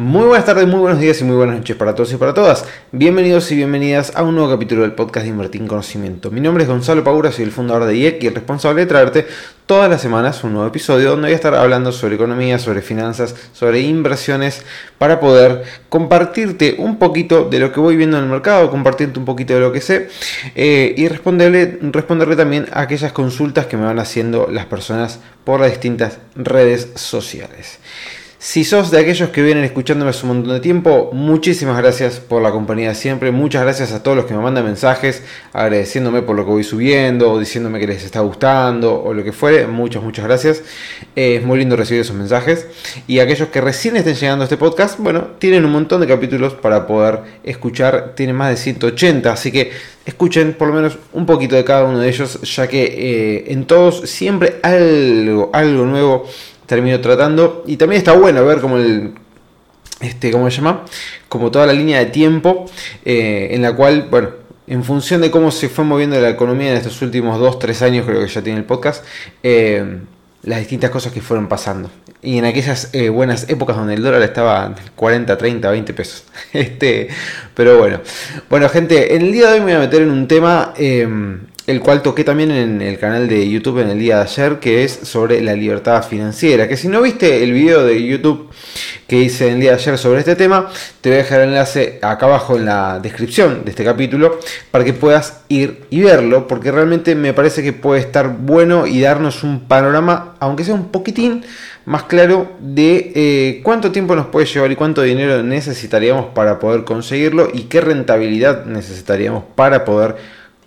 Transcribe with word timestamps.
Muy 0.00 0.24
buenas 0.24 0.46
tardes, 0.46 0.66
muy 0.66 0.80
buenos 0.80 0.98
días 0.98 1.20
y 1.20 1.24
muy 1.24 1.36
buenas 1.36 1.58
noches 1.58 1.76
para 1.76 1.94
todos 1.94 2.10
y 2.10 2.16
para 2.16 2.32
todas. 2.32 2.64
Bienvenidos 2.90 3.52
y 3.52 3.56
bienvenidas 3.56 4.16
a 4.16 4.22
un 4.22 4.34
nuevo 4.34 4.50
capítulo 4.50 4.80
del 4.80 4.92
podcast 4.92 5.24
de 5.24 5.30
Invertir 5.30 5.60
en 5.60 5.68
Conocimiento. 5.68 6.30
Mi 6.30 6.40
nombre 6.40 6.62
es 6.62 6.70
Gonzalo 6.70 7.04
Pagura, 7.04 7.30
soy 7.30 7.44
el 7.44 7.52
fundador 7.52 7.84
de 7.84 7.98
IEC 7.98 8.22
y 8.22 8.26
el 8.28 8.34
responsable 8.34 8.80
de 8.80 8.86
traerte 8.86 9.26
todas 9.66 9.90
las 9.90 10.00
semanas 10.00 10.42
un 10.42 10.54
nuevo 10.54 10.66
episodio 10.66 11.10
donde 11.10 11.26
voy 11.26 11.32
a 11.32 11.34
estar 11.34 11.54
hablando 11.54 11.92
sobre 11.92 12.14
economía, 12.14 12.58
sobre 12.58 12.80
finanzas, 12.80 13.34
sobre 13.52 13.80
inversiones 13.80 14.62
para 14.96 15.20
poder 15.20 15.64
compartirte 15.90 16.76
un 16.78 16.98
poquito 16.98 17.50
de 17.50 17.58
lo 17.58 17.70
que 17.70 17.80
voy 17.80 17.96
viendo 17.96 18.16
en 18.16 18.24
el 18.24 18.30
mercado, 18.30 18.70
compartirte 18.70 19.18
un 19.18 19.26
poquito 19.26 19.52
de 19.52 19.60
lo 19.60 19.70
que 19.70 19.82
sé 19.82 20.08
eh, 20.54 20.94
y 20.96 21.08
responderle, 21.08 21.78
responderle 21.82 22.36
también 22.36 22.68
a 22.72 22.80
aquellas 22.80 23.12
consultas 23.12 23.66
que 23.66 23.76
me 23.76 23.84
van 23.84 23.98
haciendo 23.98 24.48
las 24.50 24.64
personas 24.64 25.20
por 25.44 25.60
las 25.60 25.68
distintas 25.72 26.20
redes 26.36 26.88
sociales. 26.94 27.80
Si 28.42 28.64
sos 28.64 28.90
de 28.90 28.98
aquellos 28.98 29.28
que 29.28 29.42
vienen 29.42 29.64
escuchándome 29.64 30.12
hace 30.12 30.22
un 30.22 30.28
montón 30.28 30.54
de 30.54 30.60
tiempo, 30.60 31.10
muchísimas 31.12 31.76
gracias 31.76 32.20
por 32.20 32.40
la 32.40 32.50
compañía 32.50 32.94
siempre. 32.94 33.32
Muchas 33.32 33.60
gracias 33.60 33.92
a 33.92 34.02
todos 34.02 34.16
los 34.16 34.24
que 34.24 34.32
me 34.32 34.40
mandan 34.40 34.64
mensajes 34.64 35.22
agradeciéndome 35.52 36.22
por 36.22 36.36
lo 36.36 36.46
que 36.46 36.50
voy 36.50 36.64
subiendo 36.64 37.30
o 37.30 37.38
diciéndome 37.38 37.78
que 37.78 37.86
les 37.86 38.02
está 38.02 38.20
gustando 38.20 38.98
o 38.98 39.12
lo 39.12 39.22
que 39.22 39.32
fuere. 39.32 39.66
Muchas, 39.66 40.02
muchas 40.02 40.24
gracias. 40.24 40.62
Eh, 41.16 41.36
es 41.36 41.44
muy 41.44 41.58
lindo 41.58 41.76
recibir 41.76 42.00
esos 42.00 42.16
mensajes. 42.16 42.66
Y 43.06 43.18
aquellos 43.18 43.48
que 43.48 43.60
recién 43.60 43.96
estén 43.96 44.14
llegando 44.14 44.42
a 44.42 44.46
este 44.46 44.56
podcast, 44.56 44.98
bueno, 44.98 45.32
tienen 45.38 45.66
un 45.66 45.72
montón 45.72 46.00
de 46.00 46.06
capítulos 46.06 46.54
para 46.54 46.86
poder 46.86 47.20
escuchar. 47.44 48.14
Tienen 48.16 48.36
más 48.36 48.48
de 48.48 48.56
180, 48.56 49.30
así 49.30 49.52
que 49.52 49.70
escuchen 50.06 50.54
por 50.54 50.68
lo 50.68 50.74
menos 50.74 50.96
un 51.12 51.26
poquito 51.26 51.56
de 51.56 51.64
cada 51.64 51.84
uno 51.84 51.98
de 51.98 52.08
ellos, 52.08 52.40
ya 52.40 52.66
que 52.66 52.84
eh, 52.84 53.52
en 53.52 53.66
todos 53.66 54.08
siempre 54.08 54.60
algo, 54.62 55.50
algo 55.52 55.84
nuevo 55.84 56.26
termino 56.70 57.00
tratando. 57.00 57.64
Y 57.66 57.76
también 57.76 57.98
está 57.98 58.12
bueno 58.12 58.46
ver 58.46 58.60
como 58.60 58.76
el. 58.76 59.12
Este, 60.00 60.30
¿Cómo 60.30 60.48
se 60.48 60.58
llama? 60.58 60.84
Como 61.28 61.50
toda 61.50 61.66
la 61.66 61.72
línea 61.72 61.98
de 61.98 62.06
tiempo 62.06 62.64
eh, 63.04 63.48
en 63.50 63.60
la 63.60 63.74
cual, 63.74 64.06
bueno, 64.08 64.30
en 64.66 64.84
función 64.84 65.20
de 65.20 65.30
cómo 65.30 65.50
se 65.50 65.68
fue 65.68 65.84
moviendo 65.84 66.18
la 66.18 66.30
economía 66.30 66.70
en 66.70 66.76
estos 66.76 67.02
últimos 67.02 67.38
2-3 67.38 67.82
años, 67.82 68.06
creo 68.06 68.20
que 68.20 68.28
ya 68.28 68.40
tiene 68.40 68.60
el 68.60 68.64
podcast, 68.64 69.04
eh, 69.42 69.98
las 70.44 70.60
distintas 70.60 70.90
cosas 70.90 71.12
que 71.12 71.20
fueron 71.20 71.48
pasando. 71.48 71.90
Y 72.22 72.38
en 72.38 72.44
aquellas 72.44 72.88
eh, 72.94 73.08
buenas 73.08 73.50
épocas 73.50 73.76
donde 73.76 73.94
el 73.94 74.02
dólar 74.02 74.22
estaba 74.22 74.74
40, 74.94 75.36
30, 75.36 75.70
20 75.70 75.92
pesos. 75.92 76.24
Este, 76.52 77.08
pero 77.54 77.78
bueno. 77.78 78.00
Bueno, 78.48 78.68
gente, 78.68 79.16
en 79.16 79.22
el 79.22 79.32
día 79.32 79.48
de 79.48 79.54
hoy 79.54 79.60
me 79.60 79.66
voy 79.66 79.74
a 79.74 79.78
meter 79.80 80.02
en 80.02 80.10
un 80.10 80.28
tema 80.28 80.72
el 81.70 81.80
cual 81.80 82.02
toqué 82.02 82.24
también 82.24 82.50
en 82.50 82.82
el 82.82 82.98
canal 82.98 83.28
de 83.28 83.48
YouTube 83.48 83.78
en 83.78 83.90
el 83.90 83.98
día 83.98 84.16
de 84.16 84.22
ayer, 84.22 84.58
que 84.58 84.84
es 84.84 84.92
sobre 84.92 85.40
la 85.40 85.54
libertad 85.54 86.02
financiera. 86.02 86.68
Que 86.68 86.76
si 86.76 86.88
no 86.88 87.00
viste 87.00 87.42
el 87.42 87.52
video 87.52 87.84
de 87.84 88.04
YouTube 88.04 88.50
que 89.06 89.16
hice 89.16 89.48
en 89.48 89.54
el 89.54 89.60
día 89.60 89.70
de 89.70 89.76
ayer 89.76 89.98
sobre 89.98 90.18
este 90.20 90.36
tema, 90.36 90.68
te 91.00 91.10
voy 91.10 91.18
a 91.18 91.22
dejar 91.22 91.40
el 91.40 91.48
enlace 91.50 91.98
acá 92.02 92.26
abajo 92.26 92.56
en 92.56 92.64
la 92.64 92.98
descripción 93.00 93.64
de 93.64 93.70
este 93.70 93.84
capítulo 93.84 94.38
para 94.70 94.84
que 94.84 94.92
puedas 94.92 95.42
ir 95.48 95.84
y 95.90 96.00
verlo, 96.00 96.46
porque 96.46 96.70
realmente 96.72 97.14
me 97.14 97.32
parece 97.32 97.62
que 97.62 97.72
puede 97.72 98.00
estar 98.00 98.36
bueno 98.38 98.86
y 98.86 99.00
darnos 99.00 99.42
un 99.42 99.66
panorama, 99.68 100.34
aunque 100.40 100.64
sea 100.64 100.74
un 100.74 100.88
poquitín 100.88 101.44
más 101.86 102.04
claro, 102.04 102.52
de 102.60 103.12
eh, 103.14 103.60
cuánto 103.64 103.90
tiempo 103.90 104.14
nos 104.14 104.26
puede 104.26 104.46
llevar 104.46 104.70
y 104.70 104.76
cuánto 104.76 105.02
dinero 105.02 105.42
necesitaríamos 105.42 106.26
para 106.26 106.58
poder 106.58 106.84
conseguirlo 106.84 107.48
y 107.52 107.62
qué 107.62 107.80
rentabilidad 107.80 108.66
necesitaríamos 108.66 109.44
para 109.54 109.84
poder 109.84 110.16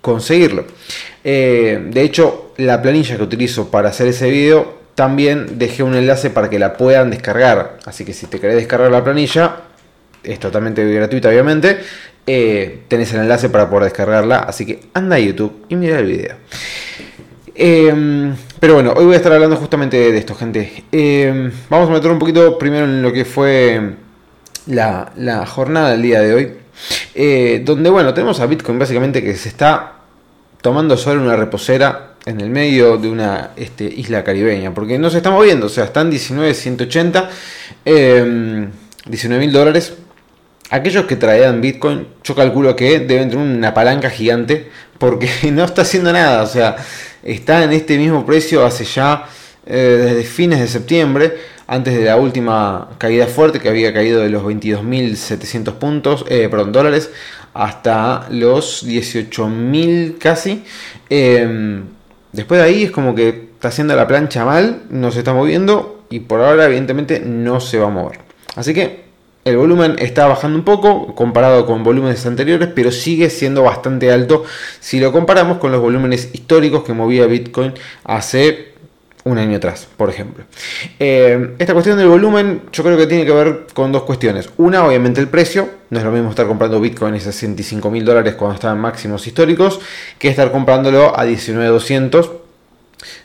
conseguirlo. 0.04 0.66
Eh, 1.24 1.88
de 1.90 2.02
hecho, 2.02 2.52
la 2.58 2.82
planilla 2.82 3.16
que 3.16 3.24
utilizo 3.24 3.72
para 3.72 3.88
hacer 3.90 4.08
ese 4.08 4.30
video, 4.30 4.84
también 4.96 5.58
dejé 5.58 5.82
un 5.82 5.96
enlace 5.96 6.30
para 6.30 6.50
que 6.50 6.60
la 6.60 6.74
puedan 6.74 7.10
descargar. 7.10 7.80
Así 7.86 8.04
que 8.04 8.12
si 8.12 8.28
te 8.28 8.40
querés 8.40 8.58
descargar 8.58 8.92
la 8.92 9.02
planilla, 9.02 9.62
es 10.22 10.40
totalmente 10.40 10.86
gratuita 10.94 11.30
obviamente, 11.30 11.80
eh, 12.28 12.82
tenés 12.90 13.14
el 13.14 13.22
enlace 13.22 13.48
para 13.50 13.70
poder 13.70 13.86
descargarla. 13.86 14.40
Así 14.40 14.66
que 14.66 14.82
anda 14.94 15.16
a 15.16 15.20
YouTube 15.20 15.66
y 15.70 15.78
mira 15.78 15.98
el 16.00 16.06
video. 16.06 16.36
Em, 17.56 18.36
pero 18.60 18.74
bueno, 18.74 18.92
hoy 18.98 19.06
voy 19.06 19.14
a 19.14 19.18
estar 19.18 19.32
hablando 19.32 19.56
justamente 19.56 20.12
de 20.12 20.18
esto, 20.18 20.36
gente. 20.36 20.84
Em, 20.92 21.50
vamos 21.70 21.90
a 21.90 21.94
meter 21.94 22.12
un 22.12 22.20
poquito 22.20 22.58
primero 22.58 22.84
en 22.84 23.02
lo 23.02 23.14
que 23.14 23.24
fue 23.24 23.80
la, 24.68 25.14
la 25.16 25.46
jornada 25.46 25.92
del 25.92 26.02
día 26.02 26.20
de 26.20 26.34
hoy. 26.34 26.63
Eh, 27.16 27.62
donde, 27.64 27.90
bueno, 27.90 28.14
tenemos 28.14 28.40
a 28.40 28.46
Bitcoin 28.46 28.80
básicamente 28.80 29.24
que 29.24 29.36
se 29.36 29.50
está 29.50 29.94
tomando 30.62 30.98
solo 30.98 31.22
una 31.22 31.36
reposera 31.36 32.14
en 32.26 32.40
el 32.40 32.50
medio 32.50 32.98
de 32.98 33.10
una 33.10 33.52
este, 33.56 33.84
isla 33.84 34.24
caribeña, 34.24 34.74
porque 34.74 34.98
no 34.98 35.10
se 35.10 35.18
está 35.18 35.30
moviendo, 35.30 35.66
o 35.66 35.70
sea, 35.70 35.84
están 35.86 36.12
19.180, 36.12 37.30
eh, 37.86 38.68
19 39.06 39.46
mil 39.46 39.54
dólares. 39.54 39.94
Aquellos 40.70 41.06
que 41.06 41.18
traían 41.18 41.62
Bitcoin, 41.62 42.08
yo 42.24 42.34
calculo 42.34 42.76
que 42.76 43.00
deben 43.00 43.30
tener 43.30 43.38
una 43.38 43.74
palanca 43.74 44.10
gigante, 44.10 44.70
porque 44.98 45.30
no 45.52 45.66
está 45.66 45.82
haciendo 45.82 46.14
nada, 46.14 46.44
o 46.44 46.48
sea, 46.48 46.78
está 47.24 47.64
en 47.64 47.74
este 47.74 47.98
mismo 47.98 48.26
precio 48.26 48.66
hace 48.66 48.86
ya 48.86 49.26
eh, 49.66 50.02
desde 50.04 50.24
fines 50.24 50.60
de 50.60 50.68
septiembre 50.68 51.53
antes 51.68 51.96
de 51.96 52.06
la 52.06 52.18
última 52.18 52.90
caída 52.98 53.28
fuerte 53.28 53.60
que 53.60 53.70
había 53.70 53.94
caído 53.94 54.22
de 54.22 54.30
los 54.30 54.44
22.700 54.44 55.74
puntos, 55.74 56.26
eh, 56.30 56.50
dólares 56.68 57.12
hasta 57.54 58.28
los 58.30 58.86
18.000 58.86 60.18
casi. 60.18 60.64
Em, 61.10 61.84
después 62.32 62.60
de 62.60 62.68
ahí 62.68 62.84
es 62.84 62.92
como 62.92 63.16
que 63.16 63.30
está 63.54 63.70
haciendo 63.70 63.96
la 63.96 64.08
plancha 64.08 64.46
mal, 64.46 64.84
no 64.90 65.12
se 65.12 65.20
está 65.20 65.34
moviendo 65.34 66.06
y 66.10 66.20
por 66.22 66.42
ahora 66.42 66.66
evidentemente 66.66 67.20
no 67.20 67.60
se 67.60 67.80
va 67.80 67.88
a 67.88 67.92
mover. 67.92 68.20
Así 68.56 68.74
que 68.74 69.04
el 69.46 69.58
volumen 69.58 69.96
está 70.00 70.26
bajando 70.26 70.58
un 70.58 70.64
poco 70.64 71.16
comparado 71.16 71.66
con 71.66 71.84
volúmenes 71.84 72.26
anteriores, 72.26 72.70
pero 72.74 72.92
sigue 72.92 73.30
siendo 73.30 73.64
bastante 73.64 74.12
alto 74.12 74.46
si 74.80 75.00
lo 75.00 75.12
comparamos 75.12 75.58
con 75.58 75.72
los 75.72 75.82
volúmenes 75.82 76.30
históricos 76.34 76.84
que 76.84 76.94
movía 76.94 77.26
Bitcoin 77.26 77.74
hace 78.06 78.73
un 79.26 79.38
año 79.38 79.58
atrás, 79.58 79.88
por 79.98 80.10
ejemplo. 80.10 80.44
Eh, 81.00 81.56
esta 81.58 81.74
cuestión 81.74 81.98
del 81.98 82.08
volumen 82.08 82.64
yo 82.72 82.84
creo 82.84 82.98
que 82.98 83.08
tiene 83.08 83.26
que 83.26 83.32
ver 83.32 83.68
con 83.74 83.92
dos 83.92 84.04
cuestiones. 84.04 84.50
Una, 84.58 84.86
obviamente 84.86 85.22
el 85.22 85.28
precio. 85.28 85.70
No 85.90 86.00
es 86.00 86.06
lo 86.06 86.12
mismo 86.12 86.30
estar 86.30 86.48
comprando 86.48 86.80
Bitcoin 86.80 87.14
a 87.14 87.20
65 87.20 87.90
mil 87.92 88.04
dólares 88.04 88.36
cuando 88.36 88.56
están 88.56 88.76
en 88.76 88.82
máximos 88.82 89.26
históricos 89.28 89.80
que 90.18 90.28
estar 90.28 90.52
comprándolo 90.52 91.18
a 91.18 91.26
19.200 91.26 92.44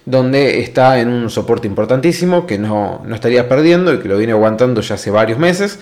donde 0.05 0.61
está 0.61 1.01
en 1.01 1.09
un 1.09 1.31
soporte 1.31 1.67
importantísimo 1.67 2.47
que 2.47 2.59
no, 2.59 3.03
estaría 3.13 3.49
perdiendo 3.49 3.93
y 3.95 4.01
que 4.01 4.09
lo 4.09 4.17
viene 4.17 4.33
aguantando 4.33 4.81
ya 4.81 4.95
hace 4.95 5.11
varios 5.11 5.39
meses. 5.39 5.79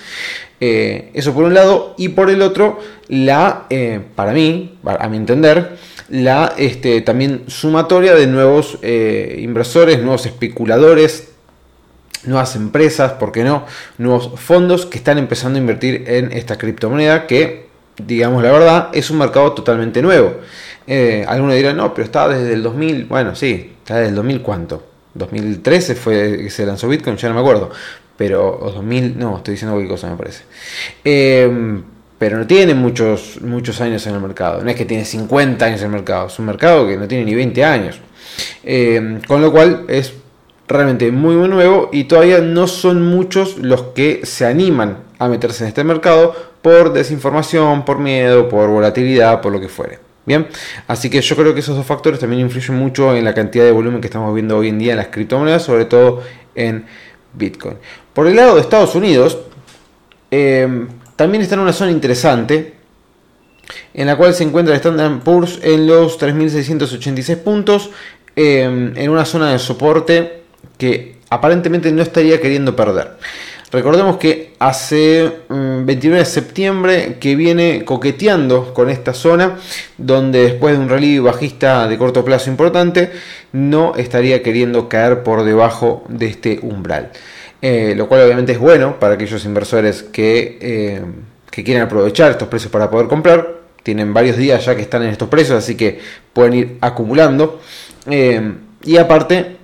Eh, 0.60 1.10
eso 1.14 1.34
por 1.34 1.44
un 1.44 1.54
lado. 1.54 1.94
Y 1.96 2.10
por 2.10 2.30
el 2.30 2.42
otro, 2.42 2.78
la, 3.08 3.66
eh, 3.70 4.00
para 4.14 4.32
mí, 4.32 4.78
a 4.84 5.08
mi 5.08 5.16
entender, 5.16 5.76
la 6.08 6.54
este, 6.56 7.00
también 7.00 7.44
sumatoria 7.48 8.14
de 8.14 8.26
nuevos 8.26 8.78
eh, 8.82 9.38
inversores, 9.40 10.00
nuevos 10.00 10.26
especuladores, 10.26 11.28
nuevas 12.24 12.56
empresas, 12.56 13.12
¿por 13.12 13.32
qué 13.32 13.44
no? 13.44 13.64
Nuevos 13.98 14.38
fondos 14.38 14.86
que 14.86 14.98
están 14.98 15.18
empezando 15.18 15.58
a 15.58 15.60
invertir 15.60 16.04
en 16.06 16.32
esta 16.32 16.58
criptomoneda 16.58 17.26
que, 17.26 17.66
digamos 17.96 18.42
la 18.42 18.52
verdad, 18.52 18.90
es 18.92 19.10
un 19.10 19.18
mercado 19.18 19.52
totalmente 19.52 20.02
nuevo. 20.02 20.34
Eh, 20.86 21.24
algunos 21.26 21.56
dirán, 21.56 21.76
no, 21.76 21.92
pero 21.92 22.04
está 22.04 22.28
desde 22.28 22.52
el 22.52 22.62
2000, 22.62 23.06
bueno, 23.06 23.34
sí, 23.34 23.74
está 23.78 23.96
desde 23.96 24.10
el 24.10 24.14
2000 24.16 24.42
cuánto. 24.42 24.86
2013 25.14 25.94
fue 25.94 26.38
que 26.42 26.50
se 26.50 26.66
lanzó 26.66 26.88
Bitcoin, 26.88 27.16
ya 27.16 27.28
no 27.28 27.34
me 27.34 27.40
acuerdo. 27.40 27.70
Pero, 28.16 28.58
2000, 28.62 29.18
no, 29.18 29.38
estoy 29.38 29.52
diciendo 29.52 29.74
cualquier 29.74 29.94
cosa, 29.94 30.10
me 30.10 30.16
parece. 30.16 30.44
Eh, 31.04 31.82
pero 32.18 32.38
no 32.38 32.46
tiene 32.46 32.74
muchos, 32.74 33.40
muchos 33.42 33.80
años 33.80 34.06
en 34.06 34.14
el 34.14 34.20
mercado. 34.20 34.62
No 34.62 34.70
es 34.70 34.76
que 34.76 34.84
tiene 34.84 35.04
50 35.04 35.64
años 35.64 35.80
en 35.80 35.86
el 35.86 35.92
mercado, 35.92 36.28
es 36.28 36.38
un 36.38 36.46
mercado 36.46 36.86
que 36.86 36.96
no 36.96 37.06
tiene 37.06 37.24
ni 37.24 37.34
20 37.34 37.64
años. 37.64 38.00
Eh, 38.64 39.20
con 39.26 39.40
lo 39.40 39.52
cual 39.52 39.84
es 39.88 40.12
realmente 40.68 41.10
muy, 41.12 41.36
muy 41.36 41.48
nuevo 41.48 41.90
y 41.92 42.04
todavía 42.04 42.40
no 42.40 42.66
son 42.66 43.02
muchos 43.02 43.58
los 43.58 43.82
que 43.94 44.20
se 44.24 44.44
animan 44.44 44.98
a 45.18 45.28
meterse 45.28 45.64
en 45.64 45.68
este 45.68 45.84
mercado 45.84 46.34
por 46.60 46.92
desinformación, 46.92 47.84
por 47.84 47.98
miedo, 47.98 48.48
por 48.48 48.68
volatilidad, 48.68 49.40
por 49.40 49.52
lo 49.52 49.60
que 49.60 49.68
fuere. 49.68 50.00
Bien, 50.24 50.48
así 50.88 51.08
que 51.08 51.20
yo 51.20 51.36
creo 51.36 51.54
que 51.54 51.60
esos 51.60 51.76
dos 51.76 51.86
factores 51.86 52.18
también 52.18 52.40
influyen 52.42 52.76
mucho 52.76 53.14
en 53.14 53.24
la 53.24 53.32
cantidad 53.32 53.64
de 53.64 53.70
volumen 53.70 54.00
que 54.00 54.08
estamos 54.08 54.34
viendo 54.34 54.58
hoy 54.58 54.68
en 54.68 54.78
día 54.78 54.92
en 54.92 54.98
las 54.98 55.06
criptomonedas, 55.06 55.62
sobre 55.62 55.84
todo 55.84 56.22
en 56.56 56.84
Bitcoin. 57.32 57.76
Por 58.12 58.26
el 58.26 58.34
lado 58.34 58.56
de 58.56 58.62
Estados 58.62 58.96
Unidos, 58.96 59.38
eh, 60.32 60.86
también 61.16 61.42
está 61.42 61.54
en 61.54 61.62
una 61.62 61.72
zona 61.72 61.90
interesante, 61.90 62.74
en 63.94 64.06
la 64.06 64.16
cual 64.16 64.34
se 64.34 64.44
encuentra 64.44 64.76
Standard 64.76 65.20
Poor's 65.20 65.58
en 65.62 65.86
los 65.86 66.18
3.686 66.18 67.36
puntos, 67.36 67.90
em, 68.36 68.96
en 68.96 69.10
una 69.10 69.24
zona 69.24 69.50
de 69.52 69.58
soporte 69.58 70.42
que 70.78 71.16
aparentemente 71.30 71.90
no 71.90 72.02
estaría 72.02 72.40
queriendo 72.40 72.76
perder. 72.76 73.16
Recordemos 73.72 74.16
que 74.18 74.54
hace 74.60 75.32
29 75.48 76.16
mm, 76.16 76.18
de 76.18 76.24
septiembre 76.24 77.16
que 77.18 77.34
viene 77.34 77.84
coqueteando 77.84 78.72
con 78.72 78.90
esta 78.90 79.12
zona, 79.12 79.58
donde 79.98 80.42
después 80.42 80.76
de 80.76 80.84
un 80.84 80.88
rally 80.88 81.18
bajista 81.18 81.88
de 81.88 81.98
corto 81.98 82.24
plazo 82.24 82.48
importante, 82.48 83.10
no 83.52 83.94
estaría 83.96 84.42
queriendo 84.42 84.88
caer 84.88 85.24
por 85.24 85.42
debajo 85.42 86.04
de 86.08 86.26
este 86.26 86.60
umbral. 86.62 87.10
Eh, 87.62 87.94
lo 87.96 88.08
cual 88.08 88.22
obviamente 88.22 88.52
es 88.52 88.58
bueno 88.58 89.00
para 89.00 89.14
aquellos 89.14 89.44
inversores 89.44 90.02
que, 90.02 90.58
eh, 90.60 91.02
que 91.50 91.64
quieren 91.64 91.82
aprovechar 91.82 92.30
estos 92.30 92.48
precios 92.48 92.70
para 92.70 92.90
poder 92.90 93.08
comprar. 93.08 93.56
Tienen 93.82 94.12
varios 94.12 94.36
días 94.36 94.64
ya 94.64 94.74
que 94.74 94.82
están 94.82 95.02
en 95.02 95.10
estos 95.10 95.28
precios, 95.28 95.56
así 95.56 95.76
que 95.76 96.00
pueden 96.32 96.54
ir 96.54 96.78
acumulando. 96.80 97.60
Eh, 98.10 98.52
y 98.84 98.96
aparte, 98.98 99.56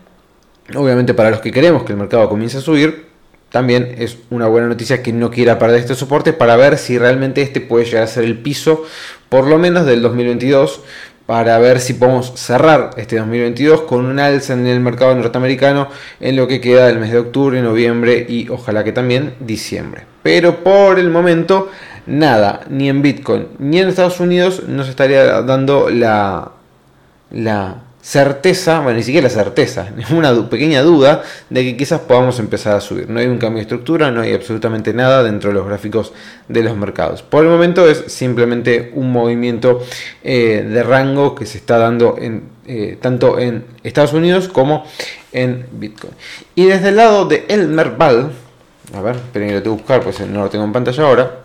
obviamente 0.74 1.14
para 1.14 1.30
los 1.30 1.40
que 1.40 1.52
queremos 1.52 1.84
que 1.84 1.92
el 1.92 1.98
mercado 1.98 2.28
comience 2.28 2.58
a 2.58 2.60
subir, 2.60 3.12
también 3.50 3.94
es 3.98 4.16
una 4.30 4.46
buena 4.46 4.66
noticia 4.66 5.02
que 5.02 5.12
no 5.12 5.30
quiera 5.30 5.58
perder 5.58 5.80
este 5.80 5.94
soporte 5.94 6.32
para 6.32 6.56
ver 6.56 6.78
si 6.78 6.96
realmente 6.98 7.42
este 7.42 7.60
puede 7.60 7.84
llegar 7.84 8.04
a 8.04 8.06
ser 8.06 8.24
el 8.24 8.38
piso, 8.38 8.84
por 9.28 9.46
lo 9.46 9.58
menos 9.58 9.84
del 9.84 10.00
2022, 10.00 10.80
para 11.26 11.58
ver 11.58 11.80
si 11.80 11.94
podemos 11.94 12.32
cerrar 12.36 12.90
este 12.96 13.16
2022 13.16 13.82
con 13.82 14.06
un 14.06 14.18
alza 14.18 14.54
en 14.54 14.66
el 14.66 14.80
mercado 14.80 15.14
norteamericano 15.14 15.88
en 16.20 16.36
lo 16.36 16.48
que 16.48 16.60
queda 16.60 16.86
del 16.86 16.98
mes 16.98 17.12
de 17.12 17.18
octubre, 17.18 17.62
noviembre 17.62 18.26
y 18.28 18.48
ojalá 18.48 18.84
que 18.84 18.92
también 18.92 19.34
diciembre. 19.40 20.02
Pero 20.22 20.62
por 20.62 20.98
el 20.98 21.10
momento, 21.10 21.70
nada, 22.06 22.60
ni 22.68 22.88
en 22.88 23.02
Bitcoin 23.02 23.48
ni 23.58 23.78
en 23.78 23.88
Estados 23.88 24.20
Unidos 24.20 24.64
nos 24.68 24.88
estaría 24.88 25.42
dando 25.42 25.90
la, 25.90 26.52
la 27.30 27.82
certeza, 28.02 28.80
bueno, 28.80 28.98
ni 28.98 29.04
siquiera 29.04 29.30
certeza, 29.30 29.88
una 30.10 30.50
pequeña 30.50 30.82
duda 30.82 31.22
de 31.48 31.62
que 31.62 31.76
quizás 31.76 32.00
podamos 32.00 32.38
empezar 32.40 32.76
a 32.76 32.80
subir. 32.80 33.08
No 33.08 33.20
hay 33.20 33.26
un 33.26 33.38
cambio 33.38 33.58
de 33.58 33.62
estructura, 33.62 34.10
no 34.10 34.20
hay 34.20 34.34
absolutamente 34.34 34.92
nada 34.92 35.22
dentro 35.22 35.50
de 35.50 35.54
los 35.54 35.66
gráficos 35.66 36.12
de 36.48 36.62
los 36.62 36.76
mercados. 36.76 37.22
Por 37.22 37.44
el 37.44 37.50
momento 37.50 37.88
es 37.88 38.04
simplemente 38.08 38.90
un 38.94 39.12
movimiento 39.12 39.82
eh, 40.24 40.66
de 40.68 40.82
rango 40.82 41.36
que 41.36 41.46
se 41.46 41.58
está 41.58 41.78
dando 41.78 42.16
en, 42.20 42.42
eh, 42.66 42.98
tanto 43.00 43.38
en 43.38 43.64
Estados 43.84 44.12
Unidos 44.12 44.48
como 44.48 44.84
en 45.32 45.66
Bitcoin. 45.70 46.12
Y 46.56 46.64
desde 46.66 46.88
el 46.88 46.96
lado 46.96 47.24
de 47.26 47.44
El 47.48 47.68
Merval, 47.68 48.32
a 48.94 49.00
ver, 49.00 49.14
esperen 49.16 49.48
que 49.48 49.54
lo 49.54 49.62
tengo 49.62 49.76
que 49.76 49.82
buscar, 49.82 50.02
pues 50.02 50.20
no 50.20 50.42
lo 50.42 50.50
tengo 50.50 50.64
en 50.64 50.72
pantalla 50.72 51.04
ahora. 51.04 51.41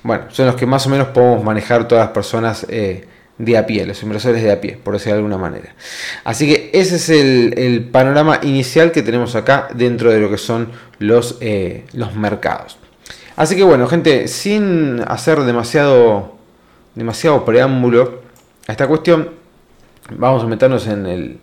bueno, 0.04 0.25
son 0.30 0.45
los 0.45 0.56
que 0.56 0.68
más 0.68 0.86
o 0.86 0.89
menos 0.92 1.07
podemos 1.07 1.44
manejar 1.44 1.88
todas 1.88 2.06
las 2.06 2.13
personas. 2.13 2.66
Eh, 2.69 3.06
de 3.38 3.57
a 3.57 3.66
pie, 3.66 3.86
los 3.86 4.01
inversores 4.04 4.42
de 4.42 4.51
a 4.51 4.60
pie, 4.60 4.80
por 4.84 4.94
decirlo 4.94 5.13
de 5.13 5.19
alguna 5.19 5.38
manera. 5.38 5.75
Así 6.24 6.48
que 6.48 6.72
ese 6.74 6.95
es 6.95 7.10
el, 7.10 7.89
panorama 7.92 8.39
inicial 8.44 8.92
que 8.92 9.04
tenemos 9.04 9.36
acá 9.36 9.68
dentro 9.74 10.12
de 10.12 10.19
lo 10.19 10.30
que 10.30 10.38
son 10.38 10.72
los, 11.00 11.38
eh, 11.42 11.86
los 11.94 12.16
mercados. 12.16 12.78
Así 13.36 13.56
que 13.56 13.63
bueno, 13.63 13.88
gente, 13.88 14.28
sin 14.28 15.01
hacer 15.07 15.42
demasiado, 15.42 16.36
demasiado 16.95 17.45
preámbulo 17.45 18.22
a 18.68 18.72
esta 18.72 18.88
cuestión, 18.88 19.30
vamos 20.10 20.44
a 20.44 20.48
meternos 20.48 20.88
en 20.88 21.06
el, 21.06 21.39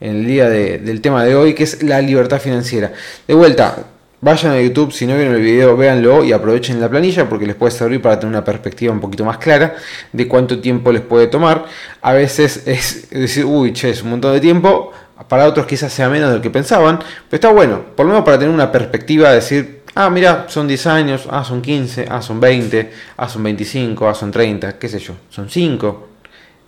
en 0.00 0.16
el 0.16 0.26
día 0.26 0.50
del 0.50 1.00
tema 1.00 1.24
de 1.24 1.34
hoy, 1.34 1.54
que 1.54 1.64
es 1.64 1.82
la 1.82 2.02
libertad 2.02 2.40
financiera. 2.40 2.92
De 3.26 3.32
vuelta, 3.32 3.86
Vayan 4.24 4.52
a 4.52 4.60
YouTube, 4.60 4.92
si 4.92 5.04
no 5.04 5.16
vieron 5.16 5.34
el 5.34 5.42
video, 5.42 5.76
véanlo 5.76 6.22
y 6.22 6.32
aprovechen 6.32 6.80
la 6.80 6.88
planilla 6.88 7.28
porque 7.28 7.44
les 7.44 7.56
puede 7.56 7.72
servir 7.72 8.00
para 8.00 8.20
tener 8.20 8.32
una 8.32 8.44
perspectiva 8.44 8.92
un 8.92 9.00
poquito 9.00 9.24
más 9.24 9.38
clara 9.38 9.74
de 10.12 10.28
cuánto 10.28 10.60
tiempo 10.60 10.92
les 10.92 11.02
puede 11.02 11.26
tomar. 11.26 11.64
A 12.00 12.12
veces 12.12 12.62
es 12.64 13.10
decir, 13.10 13.44
uy, 13.44 13.72
che, 13.72 13.90
es 13.90 14.00
un 14.04 14.10
montón 14.10 14.32
de 14.32 14.40
tiempo. 14.40 14.92
Para 15.26 15.48
otros 15.48 15.66
quizás 15.66 15.92
sea 15.92 16.08
menos 16.08 16.30
de 16.30 16.36
lo 16.36 16.40
que 16.40 16.50
pensaban. 16.50 17.00
Pero 17.00 17.34
está 17.36 17.50
bueno, 17.50 17.84
por 17.96 18.06
lo 18.06 18.12
menos 18.12 18.24
para 18.24 18.38
tener 18.38 18.54
una 18.54 18.70
perspectiva 18.70 19.30
de 19.30 19.34
decir, 19.34 19.80
ah, 19.96 20.08
mira, 20.08 20.46
son 20.48 20.68
10 20.68 20.86
años, 20.86 21.26
ah, 21.28 21.42
son 21.42 21.60
15, 21.60 22.06
ah, 22.08 22.22
son 22.22 22.38
20, 22.38 22.92
ah, 23.16 23.28
son 23.28 23.42
25, 23.42 24.08
ah, 24.08 24.14
son 24.14 24.30
30, 24.30 24.78
qué 24.78 24.88
sé 24.88 25.00
yo, 25.00 25.14
son 25.30 25.50
5. 25.50 26.08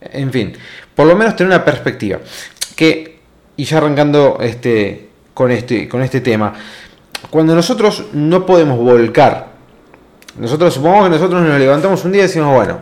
En 0.01 0.33
fin, 0.33 0.55
por 0.93 1.07
lo 1.07 1.15
menos 1.15 1.37
tener 1.37 1.53
una 1.55 1.65
perspectiva. 1.65 2.19
Que, 2.75 3.21
y 3.57 3.63
ya 3.63 3.79
arrancando 3.79 4.39
este, 4.41 5.07
con, 5.35 5.53
este, 5.53 5.89
con 5.89 6.03
este 6.03 6.21
tema 6.21 6.53
cuando 7.31 7.55
nosotros 7.55 8.05
no 8.13 8.47
podemos 8.47 8.79
volcar, 8.79 9.49
nosotros 10.39 10.75
supongamos 10.75 11.07
que 11.07 11.15
nosotros 11.15 11.43
nos 11.43 11.59
levantamos 11.59 12.05
un 12.05 12.13
día 12.13 12.23
y 12.23 12.27
decimos, 12.27 12.53
bueno, 12.55 12.79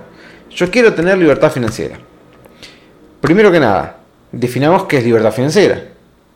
yo 0.51 0.71
quiero 0.71 0.95
tener 0.95 1.19
libertad 1.19 1.51
financiera. 1.51 1.99
Primero 3.21 3.53
que 3.53 3.61
nada, 3.61 3.99
definamos 4.31 4.85
qué 4.85 4.99
es 4.99 5.05
libertad 5.05 5.33
financiera. 5.33 5.85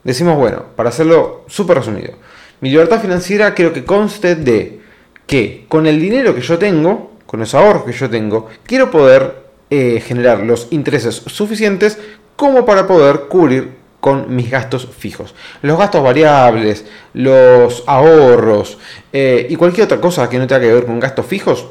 Decimos, 0.04 0.36
bueno, 0.36 0.64
para 0.76 0.90
hacerlo 0.90 1.44
súper 1.48 1.78
resumido, 1.78 2.14
mi 2.60 2.70
libertad 2.70 3.00
financiera 3.00 3.54
quiero 3.54 3.72
que 3.72 3.84
conste 3.84 4.36
de 4.36 4.80
que 5.26 5.64
con 5.68 5.86
el 5.86 6.00
dinero 6.00 6.34
que 6.34 6.40
yo 6.40 6.58
tengo, 6.58 7.12
con 7.26 7.40
los 7.40 7.54
ahorros 7.54 7.84
que 7.84 7.92
yo 7.92 8.08
tengo, 8.08 8.48
quiero 8.64 8.90
poder 8.90 9.46
eh, 9.68 10.00
generar 10.06 10.40
los 10.40 10.68
intereses 10.70 11.16
suficientes 11.26 11.98
como 12.36 12.64
para 12.64 12.86
poder 12.86 13.22
cubrir 13.28 13.70
con 14.06 14.36
mis 14.36 14.48
gastos 14.48 14.88
fijos. 14.96 15.34
Los 15.62 15.76
gastos 15.76 16.00
variables, 16.00 16.84
los 17.14 17.82
ahorros 17.88 18.78
eh, 19.12 19.48
y 19.50 19.56
cualquier 19.56 19.86
otra 19.86 20.00
cosa 20.00 20.30
que 20.30 20.38
no 20.38 20.46
tenga 20.46 20.60
que 20.60 20.72
ver 20.72 20.86
con 20.86 21.00
gastos 21.00 21.26
fijos, 21.26 21.66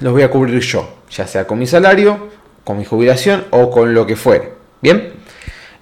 los 0.00 0.12
voy 0.12 0.22
a 0.22 0.28
cubrir 0.28 0.58
yo, 0.58 0.88
ya 1.08 1.24
sea 1.24 1.46
con 1.46 1.60
mi 1.60 1.68
salario, 1.68 2.30
con 2.64 2.76
mi 2.76 2.84
jubilación 2.84 3.44
o 3.50 3.70
con 3.70 3.94
lo 3.94 4.04
que 4.04 4.16
fuere. 4.16 4.54
Bien, 4.82 5.12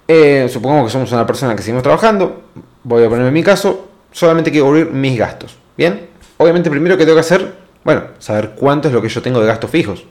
eh, 0.07 0.47
supongamos 0.53 0.85
que 0.85 0.91
somos 0.91 1.11
una 1.11 1.25
persona 1.25 1.55
que 1.55 1.63
seguimos 1.63 1.81
trabajando, 1.81 2.43
voy 2.83 3.03
a 3.03 3.09
ponerme 3.09 3.29
en 3.29 3.33
mi 3.33 3.41
caso, 3.41 3.89
solamente 4.11 4.51
quiero 4.51 4.67
cubrir 4.67 4.91
mis 4.91 5.17
gastos. 5.17 5.57
Bien, 5.75 6.09
obviamente 6.37 6.69
primero 6.69 6.95
que 6.95 7.05
tengo 7.05 7.15
que 7.15 7.21
hacer, 7.21 7.55
bueno, 7.83 8.03
saber 8.19 8.51
cuánto 8.51 8.89
es 8.89 8.93
lo 8.93 9.01
que 9.01 9.09
yo 9.09 9.19
tengo 9.19 9.39
de 9.39 9.47
gastos 9.47 9.71
fijos. 9.71 10.05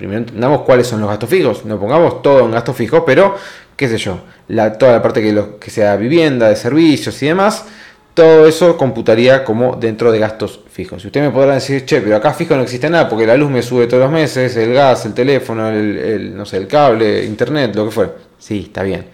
Primero 0.00 0.20
entendamos 0.20 0.62
cuáles 0.62 0.86
son 0.86 0.98
los 1.02 1.10
gastos 1.10 1.28
fijos, 1.28 1.66
no 1.66 1.78
pongamos 1.78 2.22
todo 2.22 2.46
en 2.46 2.52
gastos 2.52 2.74
fijos, 2.74 3.02
pero 3.04 3.36
qué 3.76 3.86
sé 3.86 3.98
yo, 3.98 4.22
la, 4.48 4.72
toda 4.78 4.92
la 4.92 5.02
parte 5.02 5.20
que, 5.20 5.70
sea 5.70 5.94
vivienda, 5.96 6.48
de 6.48 6.56
servicios 6.56 7.22
y 7.22 7.26
demás, 7.26 7.66
todo 8.14 8.46
eso 8.46 8.78
computaría 8.78 9.44
como 9.44 9.76
dentro 9.76 10.10
de 10.10 10.18
gastos 10.18 10.60
fijos. 10.72 11.04
Y 11.04 11.08
usted 11.08 11.20
me 11.20 11.28
podrá 11.28 11.52
decir, 11.52 11.84
che, 11.84 12.00
pero 12.00 12.16
acá 12.16 12.32
fijo 12.32 12.56
no 12.56 12.62
existe 12.62 12.88
nada 12.88 13.10
porque 13.10 13.26
la 13.26 13.36
luz 13.36 13.50
me 13.50 13.60
sube 13.60 13.86
todos 13.88 14.04
los 14.04 14.10
meses, 14.10 14.56
el 14.56 14.72
gas, 14.72 15.04
el 15.04 15.12
teléfono, 15.12 15.68
el, 15.68 16.34
no 16.34 16.46
sé, 16.46 16.56
el 16.56 16.66
cable, 16.66 17.22
internet, 17.26 17.76
lo 17.76 17.84
que 17.84 17.90
fuera. 17.90 18.12
Sí, 18.38 18.62
está 18.68 18.82
bien. 18.82 19.04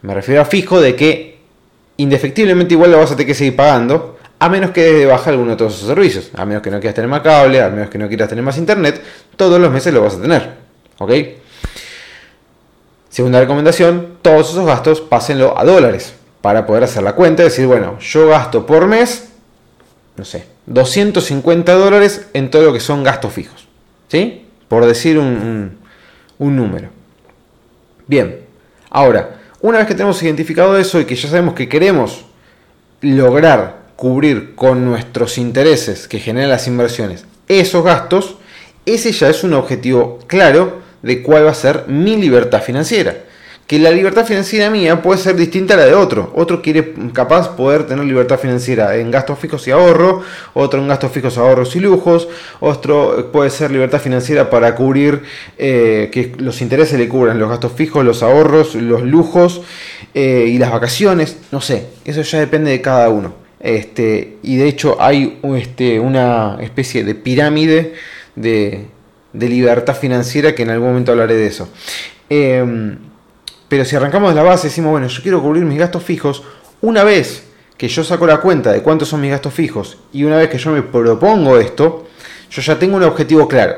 Me 0.00 0.14
refiero 0.14 0.40
a 0.40 0.46
fijo 0.46 0.80
de 0.80 0.96
que 0.96 1.38
indefectiblemente 1.98 2.72
igual 2.72 2.92
lo 2.92 2.98
vas 2.98 3.12
a 3.12 3.14
tener 3.14 3.26
que 3.26 3.34
seguir 3.34 3.56
pagando, 3.56 4.13
a 4.38 4.48
menos 4.48 4.70
que 4.72 4.82
de 4.82 5.06
baja 5.06 5.30
alguno 5.30 5.52
de 5.52 5.56
todos 5.56 5.74
esos 5.74 5.88
servicios. 5.88 6.30
A 6.34 6.44
menos 6.44 6.62
que 6.62 6.70
no 6.70 6.78
quieras 6.80 6.94
tener 6.94 7.08
más 7.08 7.22
cable, 7.22 7.62
a 7.62 7.68
menos 7.68 7.88
que 7.88 7.98
no 7.98 8.08
quieras 8.08 8.28
tener 8.28 8.44
más 8.44 8.58
internet, 8.58 9.02
todos 9.36 9.60
los 9.60 9.70
meses 9.70 9.92
lo 9.94 10.02
vas 10.02 10.14
a 10.14 10.20
tener. 10.20 10.54
¿Ok? 10.98 11.12
Segunda 13.08 13.40
recomendación, 13.40 14.18
todos 14.22 14.50
esos 14.50 14.66
gastos 14.66 15.00
pásenlo 15.00 15.58
a 15.58 15.64
dólares 15.64 16.14
para 16.40 16.66
poder 16.66 16.84
hacer 16.84 17.02
la 17.02 17.14
cuenta 17.14 17.42
y 17.42 17.44
decir, 17.44 17.66
bueno, 17.66 17.98
yo 18.00 18.28
gasto 18.28 18.66
por 18.66 18.86
mes, 18.86 19.28
no 20.16 20.24
sé, 20.24 20.46
250 20.66 21.72
dólares 21.74 22.26
en 22.32 22.50
todo 22.50 22.64
lo 22.64 22.72
que 22.72 22.80
son 22.80 23.04
gastos 23.04 23.32
fijos. 23.32 23.68
¿Sí? 24.08 24.46
Por 24.68 24.84
decir 24.84 25.18
un, 25.18 25.78
un 26.38 26.56
número. 26.56 26.88
Bien, 28.06 28.40
ahora, 28.90 29.40
una 29.60 29.78
vez 29.78 29.86
que 29.86 29.94
tenemos 29.94 30.22
identificado 30.22 30.76
eso 30.76 31.00
y 31.00 31.04
que 31.04 31.14
ya 31.14 31.28
sabemos 31.28 31.54
que 31.54 31.68
queremos 31.68 32.26
lograr 33.00 33.83
cubrir 33.96 34.54
con 34.54 34.84
nuestros 34.84 35.38
intereses 35.38 36.08
que 36.08 36.20
generan 36.20 36.50
las 36.50 36.66
inversiones 36.66 37.24
esos 37.48 37.84
gastos, 37.84 38.36
ese 38.86 39.12
ya 39.12 39.28
es 39.28 39.44
un 39.44 39.54
objetivo 39.54 40.18
claro 40.26 40.82
de 41.02 41.22
cuál 41.22 41.46
va 41.46 41.50
a 41.50 41.54
ser 41.54 41.84
mi 41.88 42.16
libertad 42.16 42.62
financiera 42.62 43.14
que 43.66 43.78
la 43.78 43.90
libertad 43.90 44.26
financiera 44.26 44.68
mía 44.68 45.00
puede 45.00 45.18
ser 45.18 45.36
distinta 45.36 45.74
a 45.74 45.78
la 45.78 45.86
de 45.86 45.94
otro. 45.94 46.30
Otro 46.34 46.60
quiere 46.60 46.92
capaz 47.12 47.56
poder 47.56 47.86
tener 47.86 48.04
libertad 48.04 48.38
financiera 48.38 48.96
en 48.96 49.10
gastos 49.10 49.38
fijos 49.38 49.66
y 49.66 49.70
ahorro, 49.70 50.22
otro 50.52 50.80
en 50.80 50.88
gastos 50.88 51.12
fijos, 51.12 51.38
ahorros 51.38 51.74
y 51.74 51.80
lujos, 51.80 52.28
otro 52.60 53.30
puede 53.32 53.50
ser 53.50 53.70
libertad 53.70 54.00
financiera 54.00 54.50
para 54.50 54.74
cubrir 54.74 55.22
eh, 55.56 56.10
que 56.12 56.34
los 56.38 56.60
intereses 56.60 56.98
le 56.98 57.08
cubran 57.08 57.38
los 57.38 57.48
gastos 57.48 57.72
fijos, 57.72 58.04
los 58.04 58.22
ahorros, 58.22 58.74
los 58.74 59.02
lujos 59.02 59.62
eh, 60.12 60.46
y 60.48 60.58
las 60.58 60.70
vacaciones. 60.70 61.38
No 61.50 61.60
sé, 61.62 61.86
eso 62.04 62.20
ya 62.20 62.40
depende 62.40 62.70
de 62.70 62.82
cada 62.82 63.08
uno. 63.08 63.43
Este, 63.64 64.36
y 64.42 64.56
de 64.56 64.68
hecho 64.68 65.00
hay 65.00 65.40
este, 65.56 65.98
una 65.98 66.58
especie 66.60 67.02
de 67.02 67.14
pirámide 67.14 67.94
de, 68.36 68.88
libertad 69.32 69.96
financiera 69.96 70.54
que 70.54 70.64
en 70.64 70.70
algún 70.70 70.88
momento 70.88 71.12
hablaré 71.12 71.34
de 71.36 71.46
eso. 71.46 71.70
Em, 72.28 72.98
pero 73.66 73.86
si 73.86 73.96
arrancamos 73.96 74.28
de 74.28 74.34
la 74.34 74.42
base, 74.42 74.68
decimos, 74.68 74.90
bueno, 74.90 75.08
yo 75.08 75.22
quiero 75.22 75.42
cubrir 75.42 75.64
mis 75.64 75.78
gastos 75.78 76.02
fijos, 76.02 76.42
una 76.82 77.04
vez 77.04 77.44
que 77.78 77.88
yo 77.88 78.04
saco 78.04 78.26
la 78.26 78.36
cuenta 78.36 78.70
de 78.70 78.82
cuántos 78.82 79.08
son 79.08 79.22
mis 79.22 79.30
gastos 79.30 79.54
fijos 79.54 79.96
y 80.12 80.24
una 80.24 80.36
vez 80.36 80.50
que 80.50 80.58
yo 80.58 80.70
me 80.70 80.82
propongo 80.82 81.58
esto, 81.58 82.06
yo 82.50 82.60
ya 82.60 82.78
tengo 82.78 82.98
un 82.98 83.02
objetivo 83.02 83.48
claro. 83.48 83.76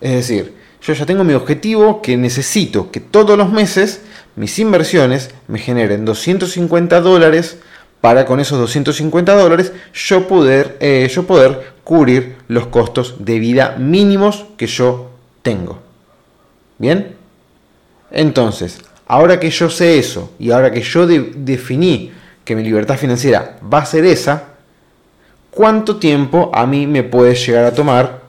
Es 0.00 0.12
decir, 0.12 0.54
yo 0.80 0.92
ya 0.92 1.04
tengo 1.04 1.24
mi 1.24 1.34
objetivo 1.34 2.00
que 2.00 2.16
necesito 2.16 2.92
que 2.92 3.00
todos 3.00 3.36
los 3.36 3.50
meses 3.50 4.02
mis 4.36 4.56
inversiones 4.60 5.30
me 5.48 5.58
generen 5.58 6.04
250 6.04 7.00
dólares 7.00 7.58
para 8.00 8.26
con 8.26 8.40
esos 8.40 8.58
250 8.58 9.34
dólares 9.34 9.72
yo 9.92 10.28
poder, 10.28 10.76
eh, 10.80 11.08
yo 11.12 11.26
poder 11.26 11.74
cubrir 11.84 12.36
los 12.48 12.66
costos 12.66 13.16
de 13.18 13.38
vida 13.38 13.76
mínimos 13.78 14.46
que 14.56 14.66
yo 14.66 15.10
tengo. 15.42 15.78
¿Bien? 16.78 17.16
Entonces, 18.10 18.80
Ahora 19.08 19.38
que 19.38 19.50
yo 19.50 19.70
sé 19.70 19.98
eso 19.98 20.32
y 20.38 20.50
ahora 20.50 20.72
que 20.72 20.82
yo 20.82 21.06
definí 21.06 22.12
que 22.44 22.56
mi 22.56 22.64
libertad 22.64 22.96
financiera 22.96 23.56
va 23.72 23.78
a 23.78 23.86
ser 23.86 24.04
esa, 24.04 24.44
¿cuánto 25.50 25.96
tiempo 25.96 26.50
a 26.52 26.66
mí 26.66 26.86
me 26.88 27.04
puede 27.04 27.34
llegar 27.34 27.64
a 27.64 27.74
tomar 27.74 28.22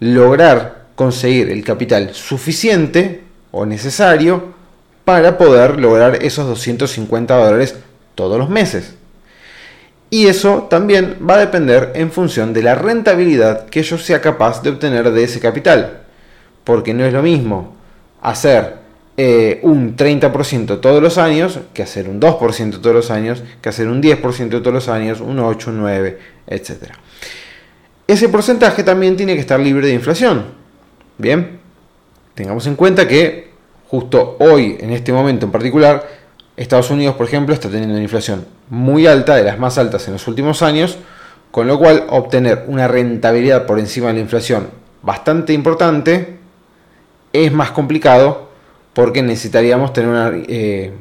lograr 0.00 0.86
conseguir 0.96 1.50
el 1.50 1.62
capital 1.62 2.12
suficiente 2.14 3.22
o 3.52 3.64
necesario 3.64 4.54
para 5.04 5.38
poder 5.38 5.78
lograr 5.78 6.16
esos 6.16 6.48
250 6.48 7.36
dólares 7.36 7.76
todos 8.14 8.38
los 8.38 8.48
meses? 8.48 8.94
Y 10.12 10.26
eso 10.26 10.66
también 10.68 11.16
va 11.26 11.36
a 11.36 11.38
depender 11.38 11.92
en 11.94 12.12
función 12.12 12.52
de 12.52 12.62
la 12.62 12.74
rentabilidad 12.74 13.66
que 13.70 13.82
yo 13.82 13.96
sea 13.96 14.20
capaz 14.20 14.62
de 14.62 14.68
obtener 14.68 15.10
de 15.10 15.24
ese 15.24 15.40
capital. 15.40 16.02
Porque 16.64 16.92
no 16.92 17.04
es 17.04 17.14
lo 17.14 17.22
mismo 17.22 17.74
hacer 18.20 18.76
eh, 19.16 19.60
un 19.62 19.96
30% 19.96 20.80
todos 20.80 21.02
los 21.02 21.16
años, 21.16 21.60
que 21.72 21.82
hacer 21.82 22.10
un 22.10 22.20
2% 22.20 22.80
todos 22.80 22.94
los 22.94 23.10
años, 23.10 23.42
que 23.62 23.68
hacer 23.70 23.88
un 23.88 24.02
10% 24.02 24.50
todos 24.50 24.72
los 24.72 24.88
años, 24.88 25.20
un 25.20 25.38
8, 25.38 25.70
un 25.70 25.80
9, 25.80 26.18
etc. 26.46 26.70
Ese 28.06 28.28
porcentaje 28.28 28.82
también 28.82 29.16
tiene 29.16 29.34
que 29.34 29.40
estar 29.40 29.60
libre 29.60 29.86
de 29.86 29.94
inflación. 29.94 30.44
Bien, 31.16 31.58
tengamos 32.34 32.66
en 32.66 32.76
cuenta 32.76 33.08
que 33.08 33.50
justo 33.88 34.36
hoy, 34.40 34.76
en 34.80 34.90
este 34.90 35.12
momento 35.12 35.46
en 35.46 35.52
particular, 35.52 36.06
Estados 36.56 36.90
Unidos, 36.90 37.16
por 37.16 37.26
ejemplo, 37.26 37.54
está 37.54 37.68
teniendo 37.68 37.94
una 37.94 38.02
inflación 38.02 38.46
muy 38.68 39.06
alta, 39.06 39.36
de 39.36 39.44
las 39.44 39.58
más 39.58 39.78
altas 39.78 40.06
en 40.06 40.14
los 40.14 40.26
últimos 40.28 40.62
años, 40.62 40.98
con 41.50 41.66
lo 41.66 41.78
cual 41.78 42.06
obtener 42.08 42.64
una 42.68 42.88
rentabilidad 42.88 43.66
por 43.66 43.78
encima 43.78 44.08
de 44.08 44.14
la 44.14 44.20
inflación 44.20 44.82
bastante 45.02 45.52
importante 45.52 46.38
es 47.32 47.52
más 47.52 47.70
complicado 47.70 48.48
porque 48.92 49.22
necesitaríamos 49.22 49.92
tener 49.92 50.10
una, 50.10 50.32
eh, 50.34 50.92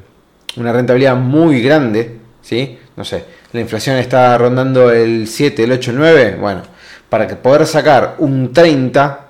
rentabilidad 0.55 1.15
muy 1.15 1.61
grande, 1.61 2.17
¿sí? 2.41 2.79
No 2.95 3.05
sé, 3.05 3.25
la 3.53 3.61
inflación 3.61 3.97
está 3.97 4.37
rondando 4.37 4.91
el 4.91 5.27
7, 5.27 5.63
el 5.63 5.71
8, 5.73 5.91
el 5.91 5.97
9, 5.97 6.37
bueno, 6.39 6.61
para 7.09 7.27
que 7.27 7.35
poder 7.35 7.65
sacar 7.65 8.15
un 8.19 8.53
30 8.53 9.27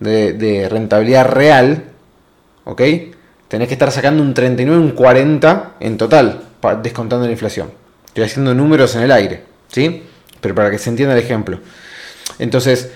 de, 0.00 0.68
rentabilidad 0.70 1.26
real, 1.26 1.84
¿ok? 2.64 2.82
Tenés 3.48 3.68
que 3.68 3.74
estar 3.74 3.90
sacando 3.90 4.22
un 4.22 4.34
39, 4.34 4.80
un 4.80 4.90
40 4.90 5.74
en 5.80 5.96
total, 5.96 6.42
descontando 6.82 7.26
la 7.26 7.32
inflación. 7.32 7.70
Estoy 8.06 8.24
haciendo 8.24 8.54
números 8.54 8.94
en 8.94 9.02
el 9.02 9.12
aire, 9.12 9.44
¿sí? 9.68 10.02
Pero 10.40 10.54
para 10.54 10.70
que 10.70 10.78
se 10.78 10.90
entienda 10.90 11.14
el 11.14 11.22
ejemplo. 11.22 11.58
Entonces, 12.38 12.90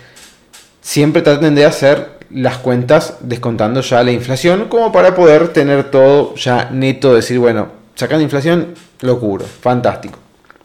siempre 0.80 1.22
traten 1.22 1.54
de 1.54 1.64
hacer 1.64 2.18
las 2.30 2.58
cuentas 2.58 3.18
descontando 3.20 3.80
ya 3.80 4.02
la 4.02 4.12
inflación, 4.12 4.68
como 4.68 4.92
para 4.92 5.14
poder 5.14 5.48
tener 5.48 5.90
todo 5.90 6.34
ya 6.34 6.70
neto, 6.70 7.14
decir, 7.14 7.38
bueno, 7.38 7.68
sacando 7.94 8.22
inflación, 8.22 8.74
lo 9.00 9.18
cubro, 9.18 9.44
fantástico. 9.44 10.18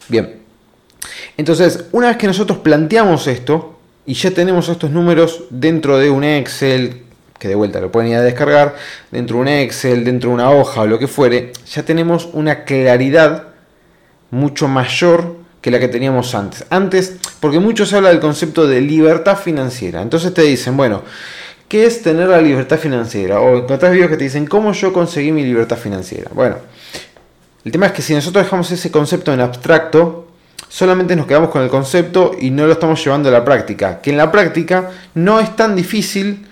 Bien, 0.08 0.38
entonces, 1.36 1.84
una 1.92 2.08
vez 2.08 2.16
que 2.16 2.26
nosotros 2.26 2.58
planteamos 2.58 3.26
esto 3.26 3.78
y 4.06 4.14
ya 4.14 4.30
tenemos 4.32 4.68
estos 4.68 4.90
números 4.90 5.44
dentro 5.50 5.98
de 5.98 6.10
un 6.10 6.24
Excel, 6.24 7.02
que 7.38 7.48
de 7.48 7.54
vuelta 7.54 7.80
lo 7.80 7.92
pueden 7.92 8.10
ir 8.10 8.16
a 8.16 8.22
descargar, 8.22 8.76
dentro 9.10 9.36
de 9.36 9.42
un 9.42 9.48
Excel, 9.48 10.04
dentro 10.04 10.30
de 10.30 10.34
una 10.34 10.50
hoja 10.50 10.82
o 10.82 10.86
lo 10.86 10.98
que 10.98 11.08
fuere, 11.08 11.52
ya 11.70 11.82
tenemos 11.82 12.28
una 12.32 12.64
claridad 12.64 13.48
mucho 14.30 14.68
mayor 14.68 15.36
que 15.60 15.70
la 15.70 15.78
que 15.78 15.88
teníamos 15.88 16.34
antes. 16.34 16.64
Antes, 16.70 17.16
porque 17.40 17.58
mucho 17.58 17.86
se 17.86 17.96
habla 17.96 18.10
del 18.10 18.20
concepto 18.20 18.66
de 18.66 18.80
libertad 18.80 19.36
financiera. 19.36 20.02
Entonces 20.02 20.32
te 20.34 20.42
dicen, 20.42 20.76
bueno, 20.76 21.02
¿Qué 21.68 21.84
es 21.84 22.02
tener 22.02 22.28
la 22.28 22.40
libertad 22.40 22.78
financiera? 22.78 23.40
O 23.40 23.58
encontrás 23.58 23.92
videos 23.92 24.08
que 24.08 24.16
te 24.16 24.24
dicen 24.24 24.46
cómo 24.46 24.72
yo 24.72 24.90
conseguí 24.90 25.32
mi 25.32 25.44
libertad 25.44 25.76
financiera. 25.76 26.30
Bueno, 26.32 26.56
el 27.62 27.70
tema 27.70 27.86
es 27.86 27.92
que 27.92 28.00
si 28.00 28.14
nosotros 28.14 28.44
dejamos 28.44 28.70
ese 28.70 28.90
concepto 28.90 29.34
en 29.34 29.42
abstracto, 29.42 30.28
solamente 30.66 31.14
nos 31.14 31.26
quedamos 31.26 31.50
con 31.50 31.60
el 31.60 31.68
concepto 31.68 32.34
y 32.40 32.48
no 32.50 32.66
lo 32.66 32.72
estamos 32.72 33.04
llevando 33.04 33.28
a 33.28 33.32
la 33.32 33.44
práctica. 33.44 34.00
Que 34.00 34.08
en 34.08 34.16
la 34.16 34.32
práctica 34.32 34.90
no 35.12 35.40
es 35.40 35.54
tan 35.56 35.76
difícil 35.76 36.47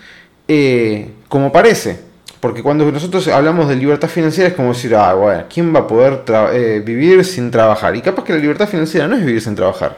eh, 0.48 1.10
como 1.28 1.52
parece. 1.52 2.06
Porque 2.40 2.62
cuando 2.62 2.90
nosotros 2.92 3.26
hablamos 3.28 3.68
de 3.68 3.76
libertad 3.76 4.08
financiera 4.08 4.50
es 4.50 4.54
como 4.54 4.68
decir, 4.68 4.94
ah, 4.94 5.14
bueno, 5.14 5.44
¿quién 5.52 5.74
va 5.74 5.80
a 5.80 5.86
poder 5.86 6.22
eh, 6.52 6.82
vivir 6.84 7.24
sin 7.24 7.50
trabajar? 7.50 7.96
Y 7.96 8.02
capaz 8.02 8.24
que 8.24 8.34
la 8.34 8.38
libertad 8.38 8.68
financiera 8.68 9.08
no 9.08 9.16
es 9.16 9.24
vivir 9.24 9.40
sin 9.40 9.54
trabajar. 9.54 9.96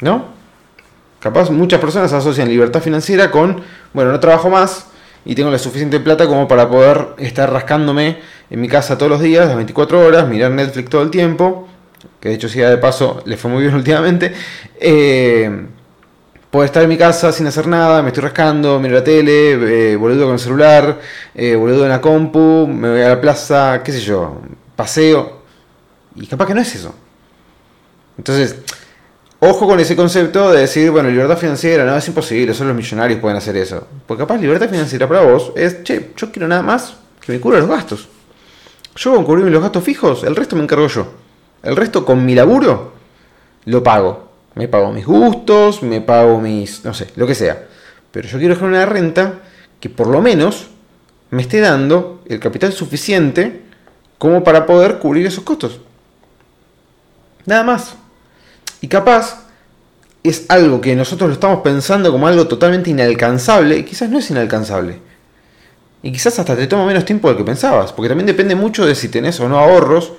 ¿No? 0.00 0.26
Capaz 1.20 1.50
muchas 1.50 1.80
personas 1.80 2.12
asocian 2.12 2.48
libertad 2.48 2.82
financiera 2.82 3.30
con, 3.30 3.62
bueno, 3.92 4.10
no 4.10 4.18
trabajo 4.18 4.50
más 4.50 4.86
y 5.24 5.36
tengo 5.36 5.50
la 5.50 5.58
suficiente 5.58 6.00
plata 6.00 6.26
como 6.26 6.48
para 6.48 6.68
poder 6.68 7.14
estar 7.18 7.50
rascándome 7.52 8.18
en 8.50 8.60
mi 8.60 8.68
casa 8.68 8.98
todos 8.98 9.10
los 9.10 9.20
días, 9.20 9.46
las 9.46 9.56
24 9.56 10.00
horas, 10.00 10.28
mirar 10.28 10.50
Netflix 10.50 10.90
todo 10.90 11.02
el 11.02 11.10
tiempo, 11.10 11.68
que 12.20 12.30
de 12.30 12.34
hecho 12.34 12.48
si 12.48 12.58
de 12.58 12.76
paso 12.76 13.22
le 13.24 13.36
fue 13.36 13.50
muy 13.50 13.62
bien 13.62 13.74
últimamente. 13.76 14.32
Eh, 14.80 15.66
poder 16.52 16.66
estar 16.66 16.82
en 16.82 16.90
mi 16.90 16.98
casa 16.98 17.32
sin 17.32 17.46
hacer 17.46 17.66
nada, 17.66 18.02
me 18.02 18.08
estoy 18.08 18.24
rascando, 18.24 18.78
miro 18.78 18.96
la 18.96 19.02
tele, 19.02 19.92
eh, 19.92 19.96
boludo 19.96 20.26
con 20.26 20.34
el 20.34 20.38
celular, 20.38 21.00
eh, 21.34 21.56
boludo 21.56 21.84
en 21.84 21.88
la 21.88 22.00
compu, 22.00 22.66
me 22.68 22.90
voy 22.90 23.00
a 23.00 23.08
la 23.08 23.20
plaza, 23.20 23.82
qué 23.82 23.90
sé 23.90 24.00
yo, 24.00 24.38
paseo. 24.76 25.40
Y 26.14 26.26
capaz 26.26 26.46
que 26.46 26.54
no 26.54 26.60
es 26.60 26.74
eso. 26.74 26.94
Entonces, 28.18 28.56
Ojo 29.44 29.66
con 29.66 29.80
ese 29.80 29.96
concepto 29.96 30.52
de 30.52 30.60
decir, 30.60 30.92
bueno, 30.92 31.10
libertad 31.10 31.36
financiera, 31.36 31.84
no, 31.84 31.96
es 31.96 32.06
imposible, 32.06 32.54
solo 32.54 32.68
los 32.68 32.76
millonarios 32.76 33.18
pueden 33.18 33.36
hacer 33.36 33.56
eso. 33.56 33.88
Porque 34.06 34.22
capaz 34.22 34.38
libertad 34.38 34.70
financiera 34.70 35.08
para 35.08 35.22
vos 35.22 35.50
es, 35.56 35.82
che, 35.82 36.12
yo 36.16 36.30
quiero 36.30 36.46
nada 36.46 36.62
más 36.62 36.94
que 37.20 37.32
me 37.32 37.40
cubra 37.40 37.58
los 37.58 37.68
gastos. 37.68 38.08
Yo 38.94 39.12
con 39.16 39.24
cubrirme 39.24 39.50
los 39.50 39.60
gastos 39.60 39.82
fijos, 39.82 40.22
el 40.22 40.36
resto 40.36 40.54
me 40.54 40.62
encargo 40.62 40.86
yo. 40.86 41.08
El 41.64 41.74
resto 41.74 42.04
con 42.04 42.24
mi 42.24 42.36
laburo 42.36 42.92
lo 43.64 43.82
pago. 43.82 44.31
Me 44.54 44.68
pago 44.68 44.92
mis 44.92 45.06
gustos, 45.06 45.82
me 45.82 46.00
pago 46.00 46.40
mis, 46.40 46.84
no 46.84 46.92
sé, 46.94 47.08
lo 47.16 47.26
que 47.26 47.34
sea. 47.34 47.66
Pero 48.10 48.28
yo 48.28 48.38
quiero 48.38 48.56
generar 48.56 48.86
una 48.88 48.92
renta 48.92 49.40
que 49.80 49.88
por 49.88 50.06
lo 50.06 50.20
menos 50.20 50.68
me 51.30 51.42
esté 51.42 51.60
dando 51.60 52.22
el 52.26 52.38
capital 52.38 52.72
suficiente 52.72 53.62
como 54.18 54.44
para 54.44 54.66
poder 54.66 54.98
cubrir 54.98 55.26
esos 55.26 55.44
costos. 55.44 55.80
Nada 57.46 57.64
más. 57.64 57.96
Y 58.80 58.88
capaz 58.88 59.46
es 60.22 60.46
algo 60.48 60.80
que 60.80 60.94
nosotros 60.94 61.28
lo 61.28 61.34
estamos 61.34 61.60
pensando 61.60 62.12
como 62.12 62.26
algo 62.26 62.46
totalmente 62.46 62.90
inalcanzable 62.90 63.78
y 63.78 63.84
quizás 63.84 64.10
no 64.10 64.18
es 64.18 64.30
inalcanzable. 64.30 65.00
Y 66.02 66.12
quizás 66.12 66.38
hasta 66.38 66.56
te 66.56 66.66
toma 66.66 66.86
menos 66.86 67.04
tiempo 67.04 67.28
del 67.28 67.36
que 67.36 67.44
pensabas, 67.44 67.92
porque 67.92 68.08
también 68.08 68.26
depende 68.26 68.54
mucho 68.54 68.84
de 68.84 68.94
si 68.94 69.08
tenés 69.08 69.38
o 69.40 69.48
no 69.48 69.58
ahorros, 69.58 70.12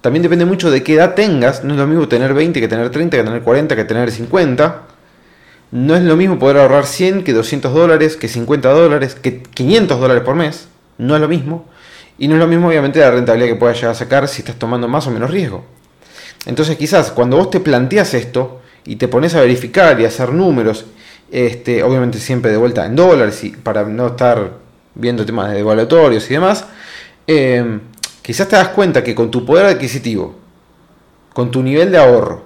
también 0.00 0.22
depende 0.22 0.44
mucho 0.44 0.70
de 0.70 0.82
qué 0.82 0.94
edad 0.94 1.14
tengas, 1.14 1.64
no 1.64 1.74
es 1.74 1.80
lo 1.80 1.86
mismo 1.86 2.08
tener 2.08 2.32
20 2.34 2.60
que 2.60 2.68
tener 2.68 2.90
30, 2.90 3.16
que 3.16 3.24
tener 3.24 3.42
40, 3.42 3.76
que 3.76 3.84
tener 3.84 4.10
50. 4.10 4.82
No 5.70 5.94
es 5.94 6.02
lo 6.02 6.16
mismo 6.16 6.38
poder 6.38 6.58
ahorrar 6.58 6.86
100 6.86 7.24
que 7.24 7.32
200 7.32 7.74
dólares, 7.74 8.16
que 8.16 8.28
50 8.28 8.70
dólares, 8.70 9.14
que 9.14 9.42
500 9.42 10.00
dólares 10.00 10.22
por 10.22 10.34
mes. 10.34 10.68
No 10.96 11.14
es 11.14 11.20
lo 11.20 11.28
mismo. 11.28 11.66
Y 12.16 12.28
no 12.28 12.34
es 12.34 12.40
lo 12.40 12.46
mismo 12.46 12.68
obviamente 12.68 13.00
la 13.00 13.10
rentabilidad 13.10 13.48
que 13.48 13.56
puedas 13.56 13.76
llegar 13.76 13.92
a 13.92 13.94
sacar 13.94 14.28
si 14.28 14.40
estás 14.40 14.56
tomando 14.56 14.88
más 14.88 15.06
o 15.06 15.10
menos 15.10 15.30
riesgo. 15.30 15.64
Entonces 16.46 16.76
quizás 16.76 17.10
cuando 17.10 17.36
vos 17.36 17.50
te 17.50 17.60
planteas 17.60 18.14
esto 18.14 18.60
y 18.84 18.96
te 18.96 19.08
pones 19.08 19.34
a 19.34 19.40
verificar 19.40 20.00
y 20.00 20.04
a 20.04 20.08
hacer 20.08 20.32
números, 20.32 20.86
este, 21.30 21.82
obviamente 21.82 22.18
siempre 22.18 22.50
de 22.50 22.56
vuelta 22.56 22.86
en 22.86 22.96
dólares 22.96 23.44
y 23.44 23.50
para 23.50 23.84
no 23.84 24.08
estar 24.08 24.52
viendo 24.94 25.26
temas 25.26 25.50
de 25.50 25.58
devaluatorios 25.58 26.28
y 26.30 26.34
demás, 26.34 26.64
eh, 27.26 27.78
quizás 28.28 28.46
te 28.46 28.56
das 28.56 28.68
cuenta 28.68 29.02
que 29.02 29.14
con 29.14 29.30
tu 29.30 29.46
poder 29.46 29.64
adquisitivo, 29.64 30.34
con 31.32 31.50
tu 31.50 31.62
nivel 31.62 31.90
de 31.90 31.96
ahorro, 31.96 32.42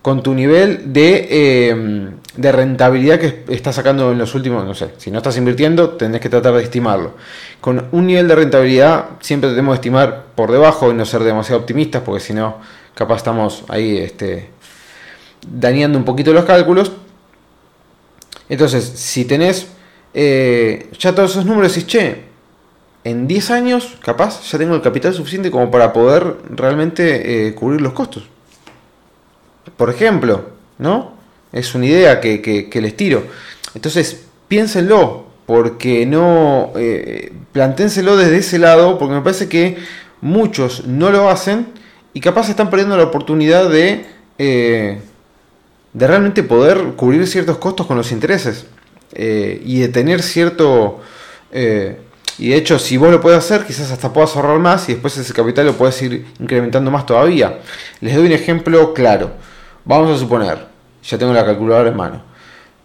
con 0.00 0.22
tu 0.22 0.32
nivel 0.32 0.92
de, 0.92 1.26
eh, 1.28 2.10
de, 2.36 2.52
rentabilidad 2.52 3.18
que 3.18 3.42
estás 3.48 3.74
sacando 3.74 4.12
en 4.12 4.18
los 4.18 4.32
últimos, 4.36 4.64
no 4.64 4.72
sé, 4.72 4.92
si 4.96 5.10
no 5.10 5.18
estás 5.18 5.36
invirtiendo, 5.38 5.90
tenés 5.96 6.20
que 6.20 6.28
tratar 6.28 6.54
de 6.54 6.62
estimarlo. 6.62 7.14
Con 7.60 7.88
un 7.90 8.06
nivel 8.06 8.28
de 8.28 8.36
rentabilidad 8.36 9.06
siempre 9.18 9.50
tenemos 9.50 9.72
que 9.72 9.78
estimar 9.80 10.26
por 10.36 10.52
debajo 10.52 10.92
y 10.92 10.94
no 10.94 11.04
ser 11.04 11.24
demasiado 11.24 11.60
optimistas, 11.62 12.02
porque 12.02 12.20
si 12.20 12.32
no, 12.32 12.58
capaz 12.94 13.16
estamos 13.16 13.64
ahí 13.66 13.98
este, 13.98 14.50
dañando 15.50 15.98
un 15.98 16.04
poquito 16.04 16.32
los 16.32 16.44
cálculos. 16.44 16.92
Entonces, 18.48 18.84
si 18.84 19.24
tenés 19.24 19.66
eh, 20.14 20.90
ya 20.96 21.12
todos 21.12 21.32
esos 21.32 21.44
números, 21.44 21.74
decís, 21.74 21.88
che, 21.88 22.29
en 23.04 23.26
10 23.26 23.50
años, 23.50 23.96
capaz, 24.04 24.42
ya 24.50 24.58
tengo 24.58 24.74
el 24.74 24.82
capital 24.82 25.14
suficiente 25.14 25.50
como 25.50 25.70
para 25.70 25.92
poder 25.92 26.36
realmente 26.50 27.48
eh, 27.48 27.54
cubrir 27.54 27.80
los 27.80 27.94
costos. 27.94 28.24
Por 29.76 29.88
ejemplo, 29.88 30.50
¿no? 30.78 31.12
Es 31.52 31.74
una 31.74 31.86
idea 31.86 32.20
que, 32.20 32.70
les 32.74 32.96
tiro. 32.96 33.24
Entonces, 33.74 34.24
piénsenlo, 34.48 35.26
porque 35.46 36.04
no. 36.06 36.72
Eh, 36.76 37.32
planténselo 37.52 38.16
desde 38.16 38.38
ese 38.38 38.58
lado, 38.58 38.98
porque 38.98 39.14
me 39.14 39.22
parece 39.22 39.48
que 39.48 39.78
muchos 40.20 40.86
no 40.86 41.10
lo 41.10 41.30
hacen 41.30 41.66
y 42.12 42.20
capaz 42.20 42.50
están 42.50 42.70
perdiendo 42.70 42.96
la 42.96 43.04
oportunidad 43.04 43.70
de. 43.70 44.04
Eh, 44.38 45.00
de 45.92 46.06
realmente 46.06 46.44
poder 46.44 46.92
cubrir 46.96 47.26
ciertos 47.26 47.58
costos 47.58 47.86
con 47.86 47.96
los 47.96 48.12
intereses. 48.12 48.66
Eh, 49.12 49.60
y 49.64 49.80
de 49.80 49.88
tener 49.88 50.22
cierto. 50.22 51.00
Y 52.40 52.48
de 52.48 52.56
hecho, 52.56 52.78
si 52.78 52.96
vos 52.96 53.10
lo 53.10 53.20
puedes 53.20 53.38
hacer, 53.38 53.66
quizás 53.66 53.90
hasta 53.90 54.14
puedas 54.14 54.34
ahorrar 54.34 54.58
más 54.58 54.88
y 54.88 54.94
después 54.94 55.14
ese 55.18 55.34
capital 55.34 55.66
lo 55.66 55.74
puedes 55.74 56.00
ir 56.00 56.24
incrementando 56.40 56.90
más 56.90 57.04
todavía. 57.04 57.58
Les 58.00 58.16
doy 58.16 58.24
un 58.24 58.32
ejemplo 58.32 58.94
claro. 58.94 59.32
Vamos 59.84 60.16
a 60.16 60.18
suponer, 60.18 60.56
ya 61.04 61.18
tengo 61.18 61.34
la 61.34 61.44
calculadora 61.44 61.90
en 61.90 61.96
mano. 61.98 62.22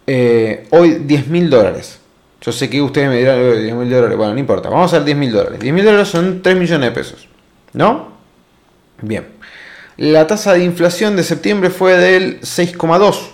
Eh, 0.06 0.66
hoy 0.72 1.00
10 1.06 1.28
mil 1.28 1.48
dólares. 1.48 1.98
Yo 2.42 2.52
sé 2.52 2.68
que 2.68 2.82
ustedes 2.82 3.08
me 3.08 3.16
dirán 3.16 3.38
10 3.38 3.74
mil 3.76 3.88
dólares. 3.88 4.18
Bueno, 4.18 4.34
no 4.34 4.38
importa. 4.38 4.68
Vamos 4.68 4.92
a 4.92 4.96
hacer 4.96 5.06
10 5.06 5.16
mil 5.16 5.32
dólares. 5.32 5.58
10 5.58 5.74
mil 5.74 5.84
dólares 5.86 6.08
son 6.08 6.42
3 6.42 6.54
millones 6.54 6.90
de 6.90 6.94
pesos. 6.94 7.26
¿No? 7.72 8.12
Bien. 9.00 9.26
La 9.96 10.26
tasa 10.26 10.52
de 10.52 10.64
inflación 10.64 11.16
de 11.16 11.24
septiembre 11.24 11.70
fue 11.70 11.96
del 11.96 12.42
6,2. 12.42 13.30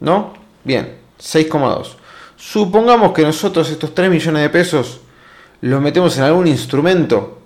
¿No? 0.00 0.32
Bien. 0.64 0.94
6,2. 1.20 1.96
Supongamos 2.38 3.12
que 3.12 3.22
nosotros 3.24 3.68
estos 3.68 3.94
3 3.94 4.08
millones 4.08 4.40
de 4.40 4.48
pesos 4.48 5.00
los 5.66 5.82
metemos 5.82 6.16
en 6.16 6.22
algún 6.22 6.46
instrumento 6.46 7.38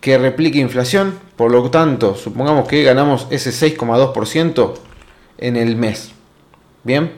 que 0.00 0.18
replique 0.18 0.58
inflación. 0.58 1.18
Por 1.36 1.52
lo 1.52 1.70
tanto, 1.70 2.16
supongamos 2.16 2.66
que 2.66 2.82
ganamos 2.82 3.28
ese 3.30 3.50
6,2% 3.50 4.74
en 5.38 5.56
el 5.56 5.76
mes. 5.76 6.10
Bien, 6.82 7.12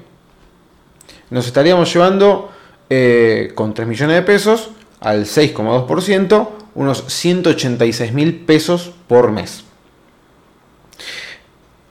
nos 1.31 1.47
estaríamos 1.47 1.93
llevando 1.93 2.51
eh, 2.91 3.53
con 3.55 3.73
3 3.73 3.89
millones 3.89 4.17
de 4.17 4.23
pesos 4.23 4.71
al 5.01 5.25
6,2%, 5.25 6.49
unos 6.75 7.05
186 7.09 8.13
mil 8.13 8.41
pesos 8.41 8.93
por 9.09 9.33
mes. 9.33 9.65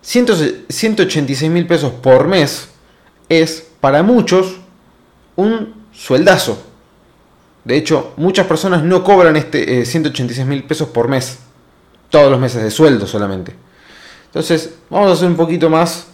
186 0.01 1.51
mil 1.51 1.65
pesos 1.65 1.93
por 1.93 2.27
mes 2.27 2.69
es 3.27 3.67
para 3.79 4.03
muchos 4.03 4.57
un 5.35 5.73
sueldazo. 5.91 6.70
De 7.63 7.77
hecho, 7.77 8.13
muchas 8.17 8.47
personas 8.47 8.83
no 8.83 9.03
cobran 9.03 9.35
este 9.35 9.85
186 9.85 10.39
eh, 10.39 10.49
mil 10.49 10.63
pesos 10.63 10.89
por 10.89 11.07
mes, 11.07 11.39
todos 12.09 12.31
los 12.31 12.39
meses 12.39 12.63
de 12.63 12.71
sueldo 12.71 13.05
solamente. 13.05 13.55
Entonces, 14.25 14.75
vamos 14.89 15.09
a 15.09 15.13
hacer 15.13 15.27
un 15.27 15.35
poquito 15.35 15.69
más 15.69 16.07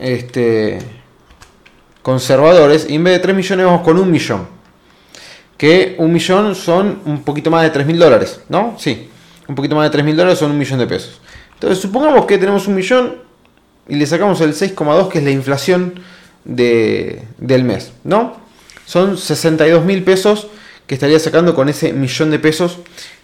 este, 0.00 0.78
conservadores 2.02 2.86
y 2.88 2.94
en 2.94 3.04
vez 3.04 3.14
de 3.14 3.18
3 3.20 3.36
millones 3.36 3.66
vamos 3.66 3.82
con 3.82 3.98
un 3.98 4.10
millón. 4.10 4.46
Que 5.58 5.96
un 5.98 6.10
millón 6.12 6.54
son 6.54 7.00
un 7.04 7.22
poquito 7.22 7.50
más 7.50 7.62
de 7.64 7.70
3 7.70 7.86
mil 7.86 7.98
dólares, 7.98 8.40
¿no? 8.48 8.76
Sí, 8.78 9.10
un 9.46 9.54
poquito 9.54 9.76
más 9.76 9.84
de 9.84 9.90
3 9.90 10.04
mil 10.04 10.16
dólares 10.16 10.38
son 10.38 10.52
un 10.52 10.58
millón 10.58 10.78
de 10.78 10.86
pesos. 10.86 11.20
Entonces 11.54 11.78
supongamos 11.78 12.24
que 12.24 12.38
tenemos 12.38 12.66
un 12.66 12.74
millón 12.74 13.16
y 13.86 13.96
le 13.96 14.06
sacamos 14.06 14.40
el 14.40 14.54
6,2 14.54 15.08
que 15.08 15.18
es 15.18 15.24
la 15.24 15.30
inflación 15.30 16.00
de, 16.44 17.22
del 17.36 17.64
mes, 17.64 17.92
¿no? 18.04 18.36
Son 18.90 19.16
62 19.16 19.84
mil 19.84 20.02
pesos 20.02 20.48
que 20.88 20.96
estaría 20.96 21.20
sacando 21.20 21.54
con 21.54 21.68
ese 21.68 21.92
millón 21.92 22.32
de 22.32 22.40
pesos 22.40 22.78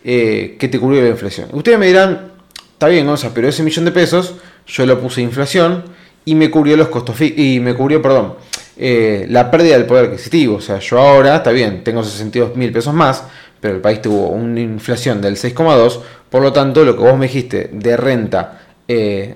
eh, 0.05 0.55
que 0.61 0.69
te 0.69 0.79
cubrió 0.79 1.03
la 1.03 1.09
inflación. 1.09 1.49
Ustedes 1.55 1.77
me 1.77 1.89
dirán, 1.89 2.31
está 2.73 2.87
bien, 2.87 3.17
sea 3.17 3.35
pero 3.35 3.49
ese 3.49 3.65
millón 3.65 3.85
de 3.85 3.91
pesos 3.91 4.35
yo 4.69 4.87
lo 4.87 5.01
puse 5.01 5.23
inflación 5.23 5.83
y 6.25 6.37
me 6.37 6.53
cubrió 6.53 6.77
los 6.77 6.87
costos 6.87 7.21
y 7.21 7.59
me 7.59 7.75
cubrió, 7.75 8.01
perdón, 8.01 8.37
eh, 8.77 9.27
la 9.29 9.51
pérdida 9.51 9.77
del 9.77 9.87
poder 9.87 10.05
adquisitivo. 10.05 10.59
O 10.59 10.61
sea, 10.61 10.79
yo 10.79 11.01
ahora, 11.01 11.35
está 11.35 11.51
bien, 11.51 11.83
tengo 11.83 12.05
62 12.05 12.55
mil 12.55 12.71
pesos 12.71 12.95
más, 12.95 13.25
pero 13.61 13.75
el 13.75 13.81
país 13.81 14.01
tuvo 14.01 14.29
una 14.29 14.61
inflación 14.61 15.21
del 15.21 15.35
6,2, 15.35 15.99
por 16.31 16.43
lo 16.43 16.53
tanto, 16.53 16.85
lo 16.85 16.95
que 16.95 17.03
vos 17.03 17.19
me 17.19 17.27
dijiste 17.27 17.71
de 17.73 17.97
renta 17.97 18.61
eh, 18.87 19.35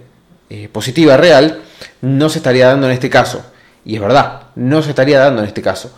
positiva 0.71 1.17
real, 1.17 1.61
no 2.03 2.29
se 2.29 2.39
estaría 2.39 2.69
dando 2.69 2.87
en 2.87 2.93
este 2.93 3.11
caso. 3.11 3.45
Y 3.85 3.97
es 3.97 4.01
verdad, 4.01 4.43
no 4.55 4.81
se 4.81 4.91
estaría 4.91 5.19
dando 5.19 5.43
en 5.43 5.49
este 5.49 5.61
caso. 5.61 5.91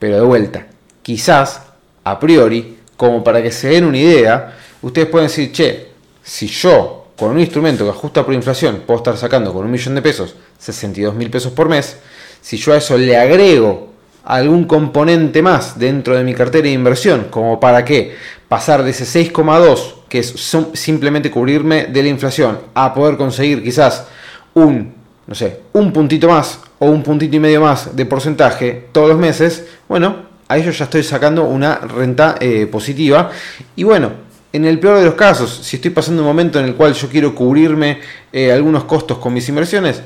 Pero 0.00 0.16
de 0.16 0.22
vuelta, 0.22 0.66
quizás, 1.02 1.62
a 2.02 2.18
priori, 2.18 2.78
como 2.96 3.22
para 3.22 3.40
que 3.40 3.52
se 3.52 3.68
den 3.68 3.84
una 3.84 3.98
idea, 3.98 4.56
ustedes 4.82 5.06
pueden 5.06 5.28
decir, 5.28 5.52
che, 5.52 5.90
si 6.24 6.48
yo 6.48 7.12
con 7.16 7.30
un 7.30 7.38
instrumento 7.38 7.84
que 7.84 7.90
ajusta 7.90 8.24
por 8.24 8.34
inflación, 8.34 8.82
puedo 8.86 8.98
estar 8.98 9.16
sacando 9.16 9.52
con 9.52 9.66
un 9.66 9.70
millón 9.70 9.94
de 9.94 10.02
pesos 10.02 10.34
62 10.58 11.14
mil 11.14 11.30
pesos 11.30 11.52
por 11.52 11.68
mes. 11.68 11.98
Si 12.40 12.56
yo 12.56 12.72
a 12.72 12.78
eso 12.78 12.96
le 12.96 13.16
agrego 13.16 13.90
algún 14.24 14.64
componente 14.64 15.42
más 15.42 15.78
dentro 15.78 16.16
de 16.16 16.24
mi 16.24 16.34
cartera 16.34 16.64
de 16.64 16.72
inversión, 16.72 17.26
como 17.30 17.60
para 17.60 17.84
que 17.84 18.16
pasar 18.48 18.82
de 18.82 18.90
ese 18.90 19.04
6,2, 19.04 19.94
que 20.08 20.20
es 20.20 20.34
simplemente 20.74 21.30
cubrirme 21.30 21.86
de 21.86 22.02
la 22.02 22.08
inflación, 22.08 22.58
a 22.74 22.94
poder 22.94 23.16
conseguir 23.16 23.62
quizás 23.62 24.06
un, 24.54 24.94
no 25.30 25.36
sé, 25.36 25.60
un 25.74 25.92
puntito 25.92 26.26
más 26.26 26.58
o 26.80 26.86
un 26.86 27.04
puntito 27.04 27.36
y 27.36 27.38
medio 27.38 27.60
más 27.60 27.94
de 27.94 28.04
porcentaje 28.04 28.88
todos 28.90 29.10
los 29.10 29.16
meses, 29.16 29.64
bueno, 29.88 30.16
a 30.48 30.58
ello 30.58 30.72
ya 30.72 30.86
estoy 30.86 31.04
sacando 31.04 31.44
una 31.44 31.76
renta 31.76 32.34
eh, 32.40 32.66
positiva. 32.66 33.30
Y 33.76 33.84
bueno, 33.84 34.10
en 34.52 34.64
el 34.64 34.80
peor 34.80 34.98
de 34.98 35.04
los 35.04 35.14
casos, 35.14 35.60
si 35.62 35.76
estoy 35.76 35.92
pasando 35.92 36.22
un 36.22 36.26
momento 36.26 36.58
en 36.58 36.64
el 36.64 36.74
cual 36.74 36.94
yo 36.94 37.08
quiero 37.08 37.32
cubrirme 37.32 38.00
eh, 38.32 38.50
algunos 38.50 38.82
costos 38.84 39.18
con 39.18 39.32
mis 39.32 39.48
inversiones, 39.48 40.02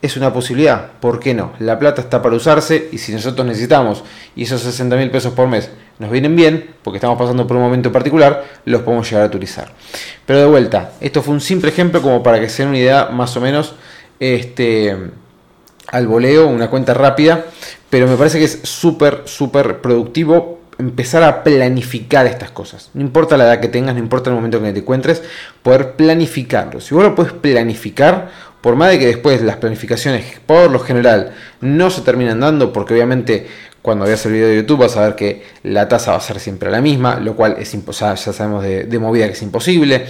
es 0.00 0.16
una 0.16 0.32
posibilidad. 0.32 0.92
¿Por 1.00 1.18
qué 1.18 1.34
no? 1.34 1.54
La 1.58 1.76
plata 1.76 2.00
está 2.00 2.22
para 2.22 2.36
usarse 2.36 2.88
y 2.92 2.98
si 2.98 3.12
nosotros 3.12 3.44
necesitamos 3.44 4.04
y 4.36 4.44
esos 4.44 4.60
60 4.60 4.94
mil 4.94 5.10
pesos 5.10 5.32
por 5.32 5.48
mes 5.48 5.72
nos 5.98 6.12
vienen 6.12 6.36
bien, 6.36 6.76
porque 6.84 6.98
estamos 6.98 7.18
pasando 7.18 7.48
por 7.48 7.56
un 7.56 7.64
momento 7.64 7.90
particular, 7.90 8.44
los 8.64 8.82
podemos 8.82 9.10
llegar 9.10 9.24
a 9.24 9.26
utilizar. 9.26 9.72
Pero 10.24 10.38
de 10.38 10.46
vuelta, 10.46 10.92
esto 11.00 11.20
fue 11.20 11.34
un 11.34 11.40
simple 11.40 11.70
ejemplo 11.70 12.00
como 12.00 12.22
para 12.22 12.38
que 12.38 12.48
se 12.48 12.62
den 12.62 12.68
una 12.68 12.78
idea 12.78 13.06
más 13.06 13.36
o 13.36 13.40
menos 13.40 13.74
este, 14.20 14.96
al 15.86 16.06
voleo, 16.06 16.46
una 16.46 16.70
cuenta 16.70 16.94
rápida, 16.94 17.46
pero 17.90 18.06
me 18.06 18.16
parece 18.16 18.38
que 18.38 18.44
es 18.44 18.60
súper, 18.62 19.22
súper 19.24 19.80
productivo 19.80 20.58
empezar 20.78 21.24
a 21.24 21.42
planificar 21.42 22.26
estas 22.26 22.50
cosas. 22.50 22.90
No 22.94 23.02
importa 23.02 23.36
la 23.36 23.44
edad 23.44 23.60
que 23.60 23.68
tengas, 23.68 23.94
no 23.94 24.00
importa 24.00 24.30
el 24.30 24.36
momento 24.36 24.58
en 24.58 24.64
que 24.64 24.72
te 24.74 24.78
encuentres, 24.80 25.22
poder 25.62 25.92
planificarlo. 25.92 26.80
Si 26.80 26.94
vos 26.94 27.02
lo 27.02 27.14
puedes 27.14 27.32
planificar, 27.32 28.30
por 28.60 28.76
más 28.76 28.90
de 28.90 28.98
que 28.98 29.06
después 29.06 29.42
las 29.42 29.56
planificaciones 29.56 30.40
por 30.46 30.70
lo 30.70 30.78
general 30.80 31.32
no 31.60 31.90
se 31.90 32.02
terminan 32.02 32.40
dando, 32.40 32.72
porque 32.72 32.94
obviamente 32.94 33.46
cuando 33.82 34.04
veas 34.04 34.24
el 34.26 34.32
video 34.32 34.48
de 34.48 34.56
YouTube 34.56 34.80
vas 34.80 34.96
a 34.96 35.02
ver 35.02 35.14
que 35.14 35.42
la 35.62 35.88
tasa 35.88 36.10
va 36.10 36.16
a 36.16 36.20
ser 36.20 36.40
siempre 36.40 36.70
la 36.70 36.80
misma, 36.80 37.20
lo 37.20 37.36
cual 37.36 37.56
es 37.58 37.72
ya 37.72 38.16
sabemos 38.16 38.62
de, 38.62 38.84
de, 38.84 38.98
movida 38.98 39.26
que 39.26 39.32
es 39.32 39.42
imposible. 39.42 40.06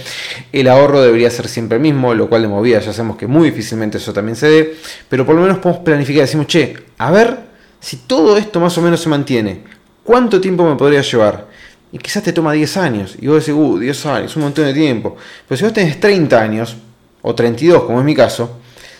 El 0.51 0.67
ahorro 0.67 1.01
debería 1.01 1.29
ser 1.29 1.47
siempre 1.47 1.77
el 1.77 1.81
mismo, 1.81 2.13
lo 2.13 2.27
cual 2.29 2.41
de 2.41 2.47
movida 2.47 2.79
ya 2.79 2.91
sabemos 2.93 3.17
que 3.17 3.27
muy 3.27 3.49
difícilmente 3.51 3.97
eso 3.97 4.11
también 4.11 4.35
se 4.35 4.47
dé. 4.47 4.75
Pero 5.07 5.25
por 5.25 5.35
lo 5.35 5.41
menos 5.41 5.59
podemos 5.59 5.83
planificar, 5.83 6.21
decimos, 6.21 6.47
che, 6.47 6.75
a 6.97 7.11
ver 7.11 7.37
si 7.79 7.97
todo 7.97 8.37
esto 8.37 8.59
más 8.59 8.77
o 8.77 8.81
menos 8.81 9.01
se 9.01 9.09
mantiene, 9.09 9.63
¿cuánto 10.03 10.41
tiempo 10.41 10.67
me 10.67 10.75
podría 10.75 11.01
llevar? 11.01 11.47
Y 11.91 11.97
quizás 11.97 12.23
te 12.23 12.33
toma 12.33 12.53
10 12.53 12.77
años, 12.77 13.15
y 13.19 13.27
vos 13.27 13.45
decís, 13.45 13.59
uh, 13.59 13.79
10 13.79 14.05
años, 14.07 14.35
un 14.35 14.43
montón 14.43 14.65
de 14.65 14.73
tiempo. 14.73 15.15
Pero 15.47 15.57
si 15.57 15.63
vos 15.63 15.73
tenés 15.73 15.99
30 15.99 16.39
años, 16.39 16.77
o 17.21 17.35
32 17.35 17.83
como 17.83 17.99
es 17.99 18.05
mi 18.05 18.15
caso, 18.15 18.57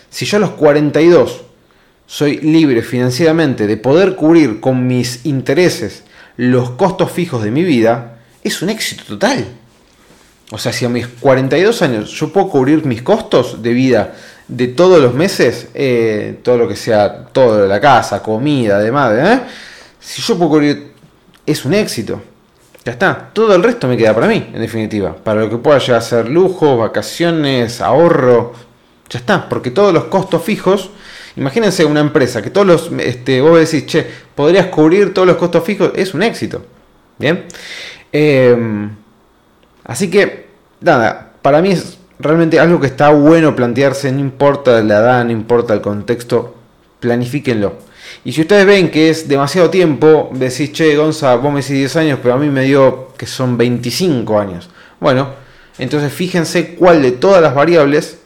si 0.08 0.24
yo 0.24 0.38
a 0.38 0.40
los 0.40 0.50
42 0.50 1.42
soy 2.10 2.38
libre 2.38 2.82
financieramente 2.82 3.68
de 3.68 3.76
poder 3.76 4.16
cubrir 4.16 4.58
con 4.58 4.88
mis 4.88 5.24
intereses 5.24 6.02
los 6.36 6.70
costos 6.70 7.12
fijos 7.12 7.44
de 7.44 7.52
mi 7.52 7.62
vida, 7.62 8.16
es 8.42 8.62
un 8.62 8.68
éxito 8.68 9.04
total. 9.04 9.46
O 10.50 10.58
sea, 10.58 10.72
si 10.72 10.84
a 10.84 10.88
mis 10.88 11.06
42 11.06 11.82
años 11.82 12.10
yo 12.10 12.32
puedo 12.32 12.48
cubrir 12.48 12.84
mis 12.84 13.02
costos 13.02 13.62
de 13.62 13.72
vida 13.72 14.16
de 14.48 14.66
todos 14.66 15.00
los 15.00 15.14
meses, 15.14 15.68
eh, 15.72 16.40
todo 16.42 16.58
lo 16.58 16.66
que 16.66 16.74
sea, 16.74 17.26
todo 17.26 17.68
la 17.68 17.80
casa, 17.80 18.20
comida, 18.20 18.80
demás, 18.80 19.12
¿eh? 19.16 19.40
si 20.00 20.20
yo 20.20 20.36
puedo 20.36 20.50
cubrir, 20.50 20.92
es 21.46 21.64
un 21.64 21.74
éxito. 21.74 22.20
Ya 22.84 22.90
está, 22.90 23.30
todo 23.32 23.54
el 23.54 23.62
resto 23.62 23.86
me 23.86 23.96
queda 23.96 24.12
para 24.16 24.26
mí, 24.26 24.50
en 24.52 24.60
definitiva. 24.60 25.14
Para 25.14 25.42
lo 25.42 25.48
que 25.50 25.58
pueda 25.58 25.78
llegar 25.78 25.98
a 25.98 26.02
ser 26.02 26.28
lujo, 26.28 26.76
vacaciones, 26.76 27.80
ahorro. 27.80 28.52
Ya 29.08 29.20
está, 29.20 29.48
porque 29.48 29.70
todos 29.70 29.94
los 29.94 30.04
costos 30.06 30.42
fijos 30.42 30.90
Imagínense 31.36 31.84
una 31.84 32.00
empresa 32.00 32.42
que 32.42 32.50
todos 32.50 32.66
los, 32.66 32.90
este, 32.98 33.40
vos 33.40 33.58
decís, 33.58 33.86
che, 33.86 34.06
podrías 34.34 34.66
cubrir 34.66 35.14
todos 35.14 35.28
los 35.28 35.36
costos 35.36 35.64
fijos, 35.64 35.92
es 35.94 36.14
un 36.14 36.22
éxito. 36.22 36.64
Bien. 37.18 37.44
Em, 38.12 38.90
así 39.84 40.10
que, 40.10 40.48
nada, 40.80 41.32
para 41.42 41.62
mí 41.62 41.70
es 41.70 41.98
realmente 42.18 42.58
algo 42.58 42.80
que 42.80 42.86
está 42.86 43.10
bueno 43.10 43.54
plantearse, 43.54 44.10
no 44.12 44.20
importa 44.20 44.82
la 44.82 44.98
edad, 44.98 45.24
no 45.24 45.30
importa 45.30 45.74
el 45.74 45.80
contexto, 45.80 46.56
planifíquenlo. 46.98 47.74
Y 48.24 48.32
si 48.32 48.42
ustedes 48.42 48.66
ven 48.66 48.90
que 48.90 49.10
es 49.10 49.28
demasiado 49.28 49.70
tiempo, 49.70 50.30
decís, 50.32 50.72
che, 50.72 50.96
Gonza, 50.96 51.36
vos 51.36 51.52
me 51.52 51.60
decís 51.60 51.76
10 51.76 51.96
años, 51.96 52.18
pero 52.22 52.34
a 52.34 52.38
mí 52.38 52.48
me 52.48 52.64
dio 52.64 53.08
que 53.16 53.26
son 53.26 53.56
25 53.56 54.38
años. 54.38 54.68
Bueno, 54.98 55.30
entonces 55.78 56.12
fíjense 56.12 56.74
cuál 56.74 57.02
de 57.02 57.12
todas 57.12 57.40
las 57.40 57.54
variables 57.54 58.18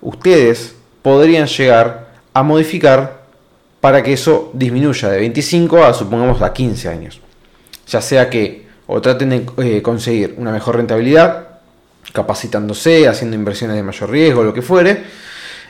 ustedes 0.00 0.74
podrían 1.02 1.46
llegar 1.46 2.05
a 2.36 2.42
modificar 2.42 3.22
para 3.80 4.02
que 4.02 4.12
eso 4.12 4.50
disminuya 4.52 5.08
de 5.08 5.20
25 5.20 5.82
a 5.82 5.94
supongamos 5.94 6.42
a 6.42 6.52
15 6.52 6.88
años. 6.90 7.18
Ya 7.86 8.02
sea 8.02 8.28
que 8.28 8.66
o 8.86 9.00
traten 9.00 9.30
de 9.30 9.46
eh, 9.56 9.80
conseguir 9.80 10.34
una 10.36 10.52
mejor 10.52 10.76
rentabilidad, 10.76 11.48
capacitándose, 12.12 13.08
haciendo 13.08 13.36
inversiones 13.36 13.76
de 13.76 13.82
mayor 13.82 14.10
riesgo, 14.10 14.44
lo 14.44 14.52
que 14.52 14.60
fuere, 14.60 15.02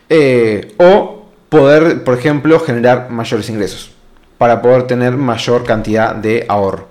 eh, 0.08 0.74
o 0.78 1.26
poder, 1.48 2.02
por 2.02 2.18
ejemplo, 2.18 2.58
generar 2.58 3.10
mayores 3.10 3.48
ingresos 3.48 3.92
para 4.36 4.60
poder 4.60 4.88
tener 4.88 5.16
mayor 5.16 5.62
cantidad 5.62 6.16
de 6.16 6.46
ahorro, 6.48 6.88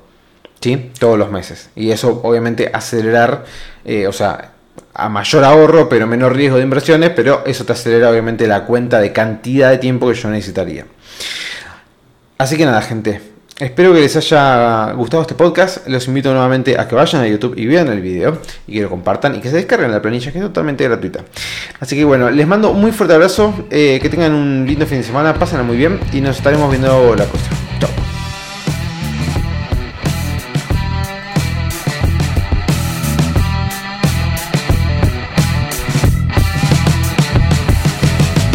¿sí? 0.62 0.90
Todos 0.98 1.20
los 1.20 1.30
meses. 1.32 1.70
Y 1.76 1.92
eso 1.92 2.22
obviamente 2.24 2.72
acelerar, 2.74 3.44
eh, 3.84 4.08
o 4.08 4.14
sea, 4.14 4.54
a 4.94 5.10
mayor 5.10 5.44
ahorro, 5.44 5.90
pero 5.90 6.08
menor 6.08 6.36
riesgo 6.36 6.58
de 6.58 6.64
inversiones, 6.64 7.12
pero 7.12 7.44
eso 7.46 7.66
te 7.66 7.74
acelera 7.74 8.10
obviamente 8.10 8.48
la 8.48 8.66
cuenta 8.66 9.00
de 9.00 9.12
cantidad 9.12 9.70
de 9.70 9.78
tiempo 9.78 10.08
que 10.08 10.16
yo 10.16 10.30
necesitaría. 10.30 10.86
Así 12.38 12.58
que 12.58 12.66
nada, 12.66 12.82
gente. 12.82 13.36
Espero 13.58 13.94
que 13.94 14.02
les 14.02 14.14
haya 14.18 14.92
gustado 14.92 15.22
este 15.22 15.34
podcast. 15.34 15.88
Los 15.88 16.08
invito 16.10 16.34
nuevamente 16.34 16.78
a 16.78 16.90
que 16.90 16.96
vayan 16.96 17.22
a 17.22 17.28
YouTube 17.28 17.54
y 17.58 17.66
vean 17.66 17.88
el 17.88 18.02
video 18.02 18.38
y 18.68 18.74
que 18.74 18.82
lo 18.82 18.90
compartan 18.90 19.36
y 19.36 19.40
que 19.40 19.50
se 19.50 19.56
descarguen 19.56 19.92
la 19.92 20.02
planilla 20.02 20.30
que 20.30 20.40
es 20.40 20.44
totalmente 20.44 20.84
gratuita. 20.84 21.22
Así 21.80 21.96
que 21.96 22.04
bueno, 22.04 22.30
les 22.30 22.46
mando 22.46 22.72
un 22.72 22.82
muy 22.82 22.92
fuerte 22.92 23.16
abrazo. 23.16 23.54
Eh, 23.70 24.00
que 24.02 24.10
tengan 24.10 24.34
un 24.34 24.66
lindo 24.68 24.86
fin 24.86 24.98
de 24.98 25.06
semana. 25.06 25.34
Pásenla 25.36 25.64
muy 25.64 25.78
bien 25.78 26.02
y 26.12 26.20
nos 26.20 26.36
estaremos 26.36 26.70
viendo 26.70 27.16
la 27.16 27.24
próxima. 27.24 27.65